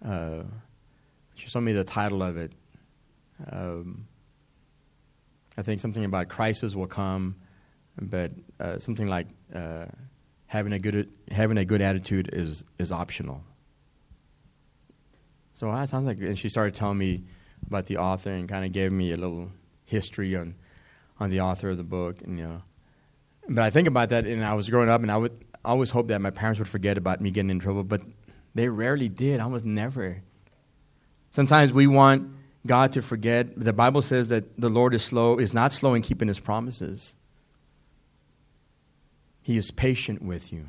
Uh, 0.04 0.44
she 1.36 1.50
told 1.50 1.66
me 1.66 1.74
the 1.74 1.84
title 1.84 2.24
of 2.24 2.38
it. 2.38 2.52
Um, 3.52 4.08
I 5.58 5.62
think 5.62 5.80
something 5.82 6.06
about 6.06 6.30
crisis 6.30 6.76
will 6.76 6.88
come, 6.88 7.36
but 8.00 8.32
uh, 8.60 8.78
something 8.78 9.08
like 9.08 9.28
uh, 9.54 9.86
having 10.46 10.74
a 10.74 10.80
good 10.80 11.10
having 11.32 11.58
a 11.58 11.66
good 11.66 11.82
attitude 11.82 12.30
is 12.34 12.64
is 12.78 12.92
optional. 12.92 13.44
So 15.54 15.72
that 15.72 15.90
sounds 15.90 16.06
like, 16.06 16.20
and 16.20 16.38
she 16.38 16.50
started 16.50 16.76
telling 16.76 17.00
me 17.00 17.24
about 17.66 17.88
the 17.88 17.98
author 17.98 18.32
and 18.32 18.48
kind 18.48 18.64
of 18.64 18.72
gave 18.72 18.92
me 18.92 19.12
a 19.12 19.18
little 19.18 19.52
history 19.86 20.36
on 20.36 20.56
on 21.20 21.32
the 21.32 21.42
author 21.42 21.70
of 21.70 21.78
the 21.78 21.84
book, 21.84 22.22
and 22.22 22.38
you 22.38 22.48
know. 22.48 22.62
But 23.50 23.64
I 23.64 23.70
think 23.70 23.88
about 23.88 24.10
that, 24.10 24.26
and 24.26 24.44
I 24.44 24.54
was 24.54 24.70
growing 24.70 24.90
up, 24.90 25.02
and 25.02 25.12
I 25.12 25.18
would 25.18 25.47
always 25.68 25.92
hoped 25.92 26.08
that 26.08 26.22
my 26.22 26.32
parents 26.32 26.60
would 26.60 26.68
forget 26.68 26.98
about 26.98 27.22
me 27.22 27.30
getting 27.30 27.52
in 27.52 27.60
trouble, 27.60 27.84
but 27.84 28.02
they 28.56 28.70
rarely 28.70 29.10
did. 29.10 29.40
Almost 29.40 29.66
never. 29.66 30.24
Sometimes 31.32 31.72
we 31.72 31.86
want 31.86 32.32
God 32.66 32.94
to 32.94 33.02
forget. 33.02 33.60
The 33.60 33.74
Bible 33.74 34.02
says 34.02 34.30
that 34.30 34.60
the 34.60 34.70
Lord 34.70 34.96
is 34.96 35.04
slow, 35.04 35.38
is 35.38 35.54
not 35.54 35.74
slow 35.74 35.94
in 35.94 36.02
keeping 36.02 36.28
His 36.28 36.40
promises. 36.40 37.16
He 39.42 39.58
is 39.58 39.70
patient 39.72 40.22
with 40.22 40.52
you, 40.52 40.66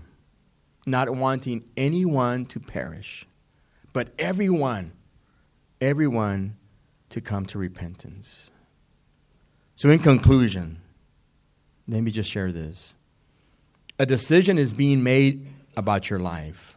not 0.86 1.08
wanting 1.10 1.64
anyone 1.76 2.44
to 2.46 2.60
perish, 2.60 3.26
but 3.92 4.08
everyone, 4.18 4.92
everyone 5.80 6.56
to 7.10 7.20
come 7.20 7.46
to 7.46 7.58
repentance. 7.58 8.50
So, 9.74 9.88
in 9.90 9.98
conclusion, 9.98 10.80
let 11.88 12.02
me 12.02 12.10
just 12.10 12.30
share 12.30 12.52
this. 12.52 12.94
A 13.98 14.06
decision 14.06 14.58
is 14.58 14.72
being 14.72 15.02
made 15.02 15.46
about 15.76 16.08
your 16.08 16.18
life. 16.18 16.76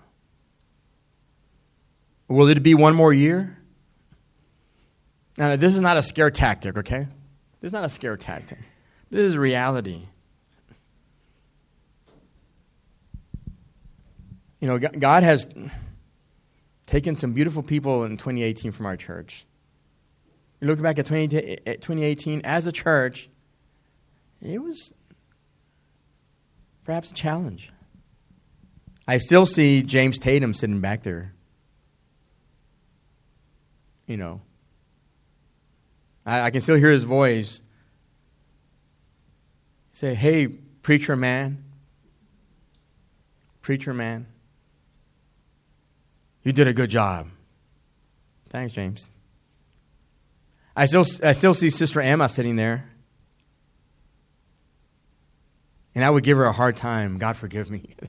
Will 2.27 2.47
it 2.47 2.63
be 2.63 2.73
one 2.73 2.95
more 2.95 3.13
year? 3.13 3.57
Now, 5.37 5.55
this 5.55 5.75
is 5.75 5.81
not 5.81 5.97
a 5.97 6.03
scare 6.03 6.31
tactic, 6.31 6.77
okay? 6.77 7.07
This 7.59 7.69
is 7.69 7.73
not 7.73 7.83
a 7.83 7.89
scare 7.89 8.17
tactic. 8.17 8.59
This 9.09 9.21
is 9.21 9.37
reality. 9.37 10.03
You 14.59 14.67
know, 14.67 14.77
God 14.77 15.23
has 15.23 15.47
taken 16.85 17.15
some 17.15 17.33
beautiful 17.33 17.63
people 17.63 18.03
in 18.03 18.11
2018 18.11 18.71
from 18.71 18.85
our 18.85 18.95
church. 18.95 19.45
You 20.59 20.67
look 20.67 20.81
back 20.81 20.99
at 20.99 21.07
2018 21.07 22.33
eh, 22.33 22.41
eh, 22.43 22.47
as 22.47 22.67
a 22.67 22.71
church, 22.71 23.29
it 24.41 24.61
was 24.61 24.93
perhaps 26.83 27.11
a 27.11 27.13
challenge. 27.13 27.71
I 29.07 29.17
still 29.17 29.45
see 29.45 29.83
James 29.83 30.19
Tatum 30.19 30.53
sitting 30.53 30.79
back 30.79 31.03
there. 31.03 31.33
You 34.07 34.17
know, 34.17 34.41
I, 36.25 36.41
I 36.41 36.49
can 36.51 36.61
still 36.61 36.75
hear 36.75 36.91
his 36.91 37.03
voice 37.03 37.61
say, 39.93 40.15
Hey, 40.15 40.47
preacher 40.47 41.15
man, 41.15 41.63
preacher 43.61 43.93
man, 43.93 44.27
you 46.43 46.51
did 46.51 46.67
a 46.67 46.73
good 46.73 46.89
job. 46.89 47.29
Thanks, 48.49 48.73
James. 48.73 49.09
I 50.75 50.85
still, 50.85 51.05
I 51.23 51.33
still 51.33 51.53
see 51.53 51.69
Sister 51.69 52.01
Emma 52.01 52.27
sitting 52.27 52.55
there. 52.55 52.90
And 55.93 56.05
I 56.05 56.09
would 56.09 56.23
give 56.23 56.37
her 56.37 56.45
a 56.45 56.53
hard 56.53 56.77
time. 56.77 57.17
God 57.17 57.35
forgive 57.35 57.69
me. 57.69 57.95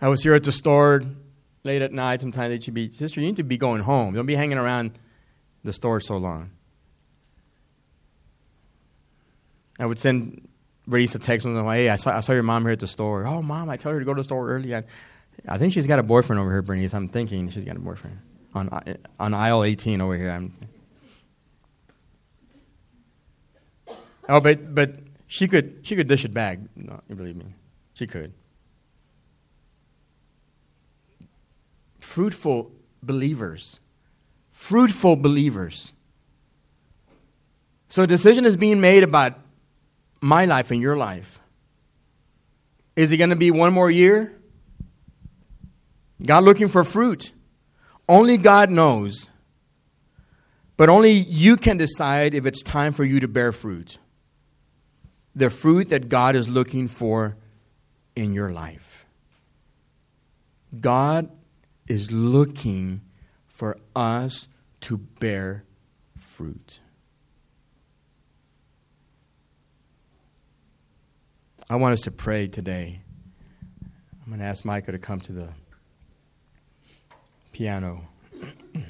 I 0.00 0.08
was 0.08 0.22
here 0.22 0.34
at 0.34 0.44
the 0.44 0.52
store 0.52 1.02
late 1.64 1.82
at 1.82 1.92
night. 1.92 2.20
Sometimes 2.20 2.50
they 2.50 2.60
should 2.62 2.74
be, 2.74 2.90
Sister, 2.90 3.20
you 3.20 3.26
need 3.26 3.36
to 3.36 3.42
be 3.42 3.58
going 3.58 3.80
home. 3.80 4.14
Don't 4.14 4.26
be 4.26 4.36
hanging 4.36 4.58
around 4.58 4.92
the 5.64 5.72
store 5.72 6.00
so 6.00 6.16
long. 6.16 6.50
I 9.78 9.86
would 9.86 9.98
send 9.98 10.48
Reese 10.86 11.14
a 11.14 11.18
text 11.18 11.44
and 11.46 11.56
say, 11.56 11.74
hey, 11.74 11.88
I 11.90 11.96
saw, 11.96 12.16
I 12.16 12.20
saw 12.20 12.32
your 12.32 12.42
mom 12.42 12.62
here 12.62 12.72
at 12.72 12.78
the 12.78 12.86
store. 12.86 13.26
Oh, 13.26 13.42
mom, 13.42 13.68
I 13.68 13.76
told 13.76 13.94
her 13.94 13.98
to 13.98 14.04
go 14.04 14.14
to 14.14 14.20
the 14.20 14.24
store 14.24 14.48
early. 14.50 14.74
I, 14.74 14.84
I 15.48 15.58
think 15.58 15.72
she's 15.72 15.86
got 15.86 15.98
a 15.98 16.02
boyfriend 16.02 16.40
over 16.40 16.50
here, 16.50 16.62
Bernice. 16.62 16.94
I'm 16.94 17.08
thinking 17.08 17.48
she's 17.48 17.64
got 17.64 17.76
a 17.76 17.80
boyfriend 17.80 18.18
on 18.54 18.96
on 19.20 19.34
aisle 19.34 19.64
18 19.64 20.00
over 20.00 20.16
here. 20.16 20.30
I'm, 20.30 20.52
oh, 24.28 24.40
but 24.40 24.74
but 24.74 24.94
she 25.26 25.48
could 25.48 25.80
she 25.82 25.96
could 25.96 26.08
dish 26.08 26.24
it 26.24 26.34
back. 26.34 26.58
No, 26.74 27.00
believe 27.08 27.36
me, 27.36 27.54
she 27.94 28.06
could. 28.06 28.32
Fruitful 31.98 32.70
believers, 33.02 33.80
fruitful 34.50 35.16
believers. 35.16 35.92
So 37.88 38.02
a 38.02 38.06
decision 38.06 38.44
is 38.44 38.56
being 38.56 38.80
made 38.80 39.02
about 39.02 39.38
my 40.20 40.44
life 40.44 40.70
and 40.70 40.80
your 40.80 40.96
life. 40.96 41.38
Is 42.96 43.12
it 43.12 43.18
going 43.18 43.30
to 43.30 43.36
be 43.36 43.50
one 43.50 43.72
more 43.72 43.90
year? 43.90 44.32
God 46.24 46.44
looking 46.44 46.68
for 46.68 46.82
fruit. 46.82 47.32
Only 48.08 48.38
God 48.38 48.70
knows. 48.70 49.28
But 50.76 50.88
only 50.88 51.12
you 51.12 51.56
can 51.56 51.76
decide 51.76 52.34
if 52.34 52.46
it's 52.46 52.62
time 52.62 52.92
for 52.92 53.04
you 53.04 53.20
to 53.20 53.28
bear 53.28 53.52
fruit. 53.52 53.98
The 55.36 55.50
fruit 55.50 55.90
that 55.90 56.08
God 56.08 56.34
is 56.34 56.48
looking 56.48 56.88
for 56.88 57.36
in 58.16 58.32
your 58.32 58.50
life. 58.50 59.06
God 60.80 61.30
is 61.86 62.10
looking 62.10 63.02
for 63.46 63.76
us 63.94 64.48
to 64.80 64.96
bear 64.96 65.64
fruit. 66.18 66.80
I 71.68 71.76
want 71.76 71.94
us 71.94 72.02
to 72.02 72.10
pray 72.10 72.46
today. 72.46 73.00
I'm 73.82 74.28
going 74.28 74.38
to 74.38 74.46
ask 74.46 74.64
Micah 74.64 74.92
to 74.92 74.98
come 74.98 75.20
to 75.20 75.32
the 75.32 75.48
piano. 77.52 78.02
and 78.74 78.82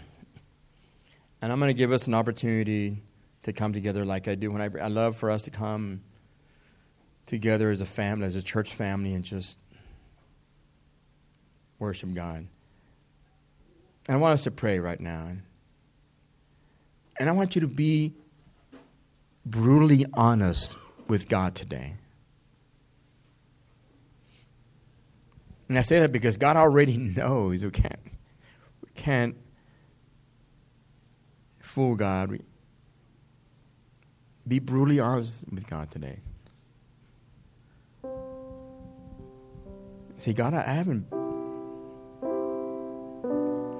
I'm 1.42 1.58
going 1.58 1.70
to 1.70 1.74
give 1.74 1.92
us 1.92 2.06
an 2.06 2.14
opportunity 2.14 3.02
to 3.44 3.52
come 3.52 3.72
together 3.72 4.04
like 4.04 4.28
I 4.28 4.34
do 4.34 4.50
when 4.50 4.60
I, 4.60 4.70
I 4.82 4.88
love 4.88 5.16
for 5.16 5.30
us 5.30 5.42
to 5.42 5.50
come 5.50 6.02
together 7.26 7.70
as 7.70 7.80
a 7.80 7.86
family, 7.86 8.26
as 8.26 8.36
a 8.36 8.42
church 8.42 8.74
family, 8.74 9.14
and 9.14 9.24
just 9.24 9.58
worship 11.78 12.14
God. 12.14 12.46
And 14.08 14.16
I 14.16 14.16
want 14.16 14.34
us 14.34 14.44
to 14.44 14.50
pray 14.50 14.78
right 14.78 15.00
now. 15.00 15.32
And 17.18 17.28
I 17.28 17.32
want 17.32 17.54
you 17.54 17.60
to 17.62 17.66
be 17.66 18.14
brutally 19.44 20.06
honest 20.14 20.74
with 21.08 21.28
God 21.28 21.54
today. 21.54 21.94
And 25.68 25.78
I 25.78 25.82
say 25.82 25.98
that 26.00 26.12
because 26.12 26.36
God 26.36 26.56
already 26.56 26.96
knows, 27.16 27.64
okay? 27.64 27.96
We 28.82 28.90
can't 28.94 29.36
fool 31.60 31.96
God. 31.96 32.40
Be 34.46 34.58
brutally 34.60 35.00
honest 35.00 35.44
with 35.50 35.68
God 35.68 35.90
today. 35.90 36.20
Say, 40.18 40.32
God, 40.32 40.54
I 40.54 40.62
haven't, 40.62 41.10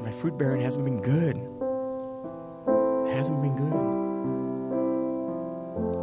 my 0.03 0.12
fruit 0.12 0.37
bearing 0.37 0.61
hasn't 0.61 0.85
been 0.85 1.01
good. 1.01 1.37
It 3.09 3.16
hasn't 3.16 3.40
been 3.40 3.57
good. 3.57 3.96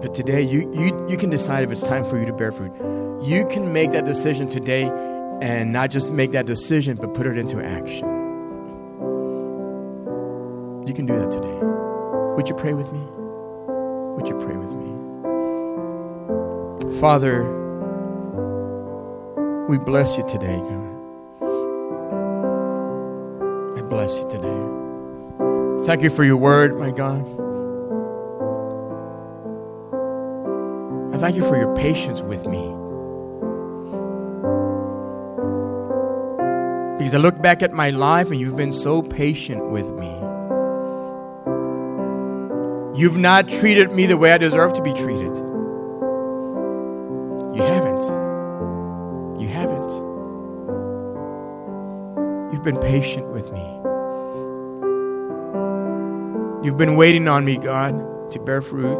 But 0.02 0.15
today, 0.15 0.41
you, 0.41 0.74
you, 0.74 1.08
you 1.08 1.17
can 1.17 1.30
decide 1.30 1.63
if 1.63 1.72
it's 1.72 1.84
time 1.84 2.04
for 2.04 2.19
you 2.19 2.26
to 2.26 2.34
bear 2.34 2.52
fruit. 2.52 2.74
You 3.24 3.46
can 3.46 3.72
make 3.72 3.91
that 3.91 4.06
decision 4.06 4.50
today 4.50 4.91
and 5.41 5.72
not 5.72 5.91
just 5.91 6.12
make 6.12 6.32
that 6.32 6.48
decision, 6.48 6.98
but 6.98 7.13
put 7.13 7.28
it 7.28 7.38
into 7.38 7.63
action. 7.63 8.08
You 10.88 10.93
can 10.96 11.06
do 11.06 11.13
that 11.13 11.30
today. 11.30 11.60
Would 12.36 12.50
you 12.50 12.56
pray 12.56 12.74
with 12.74 12.91
me? 12.91 13.00
Would 14.17 14.28
you 14.28 14.36
pray 14.39 14.58
with 14.58 14.74
me? 14.74 14.89
Father, 17.00 17.62
we 19.69 19.78
bless 19.78 20.17
you 20.17 20.28
today, 20.28 20.58
God. 20.58 20.89
I 23.78 23.82
bless 23.82 24.19
you 24.19 24.28
today. 24.30 25.86
Thank 25.86 26.04
you 26.04 26.10
for 26.10 26.26
your 26.26 26.38
word, 26.38 26.78
my 26.78 26.91
God. 26.91 27.21
I 31.13 31.17
thank 31.17 31.38
you 31.38 31.43
for 31.43 31.56
your 31.56 31.73
patience 31.76 32.21
with 32.21 32.45
me. 32.45 32.73
Because 36.97 37.13
I 37.13 37.17
look 37.17 37.41
back 37.41 37.63
at 37.63 37.71
my 37.71 37.89
life 37.91 38.32
and 38.32 38.39
you've 38.39 38.58
been 38.58 38.73
so 38.73 39.02
patient 39.02 39.69
with 39.71 39.89
me. 39.91 40.12
You've 42.99 43.17
not 43.17 43.47
treated 43.47 43.91
me 43.91 44.08
the 44.08 44.17
way 44.17 44.34
I 44.34 44.38
deserve 44.38 44.73
to 44.73 44.82
be 44.82 44.93
treated. 44.93 45.53
You've 52.63 52.76
been 52.76 52.89
patient 52.89 53.28
with 53.28 53.52
me. 53.52 53.60
You've 56.65 56.78
been 56.78 56.95
waiting 56.95 57.28
on 57.28 57.43
me, 57.43 57.58
God, 57.58 58.32
to 58.32 58.39
bear 58.39 58.62
fruit. 58.62 58.97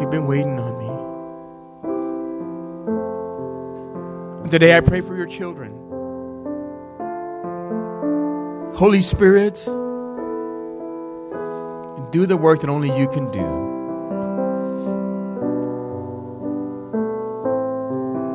You've 0.00 0.10
been 0.10 0.26
waiting 0.26 0.58
on 0.58 0.76
me. 0.76 0.88
And 4.42 4.50
today 4.50 4.76
I 4.76 4.80
pray 4.80 5.00
for 5.00 5.14
your 5.14 5.26
children. 5.26 5.70
Holy 8.74 9.00
Spirit, 9.00 9.64
do 12.10 12.26
the 12.26 12.36
work 12.36 12.62
that 12.62 12.68
only 12.68 12.88
you 12.98 13.06
can 13.06 13.30
do. 13.30 13.46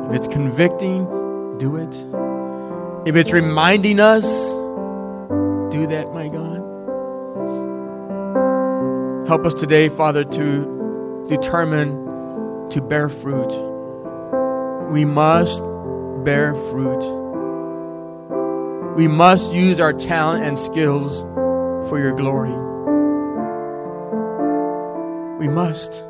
If 0.08 0.14
it's 0.16 0.26
convicting, 0.26 1.23
do 1.58 1.76
it. 1.76 1.94
If 3.08 3.16
it's 3.16 3.32
reminding 3.32 4.00
us, 4.00 4.24
do 5.72 5.86
that, 5.88 6.12
my 6.12 6.28
God. 6.28 6.62
Help 9.28 9.46
us 9.46 9.54
today, 9.54 9.88
Father, 9.88 10.24
to 10.24 11.26
determine 11.28 12.68
to 12.70 12.80
bear 12.80 13.08
fruit. 13.08 13.52
We 14.90 15.04
must 15.04 15.62
bear 16.24 16.54
fruit. 16.54 17.22
We 18.96 19.08
must 19.08 19.52
use 19.52 19.80
our 19.80 19.92
talent 19.92 20.44
and 20.44 20.58
skills 20.58 21.20
for 21.88 21.98
your 21.98 22.12
glory. 22.12 22.52
We 25.38 25.48
must. 25.48 26.04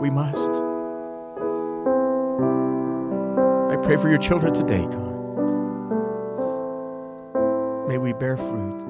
We 0.00 0.10
must. 0.10 0.63
Pray 3.84 3.98
for 3.98 4.08
your 4.08 4.18
children 4.18 4.54
today, 4.54 4.82
God. 4.82 5.12
May 7.86 7.98
we 7.98 8.14
bear 8.14 8.38
fruit. 8.38 8.83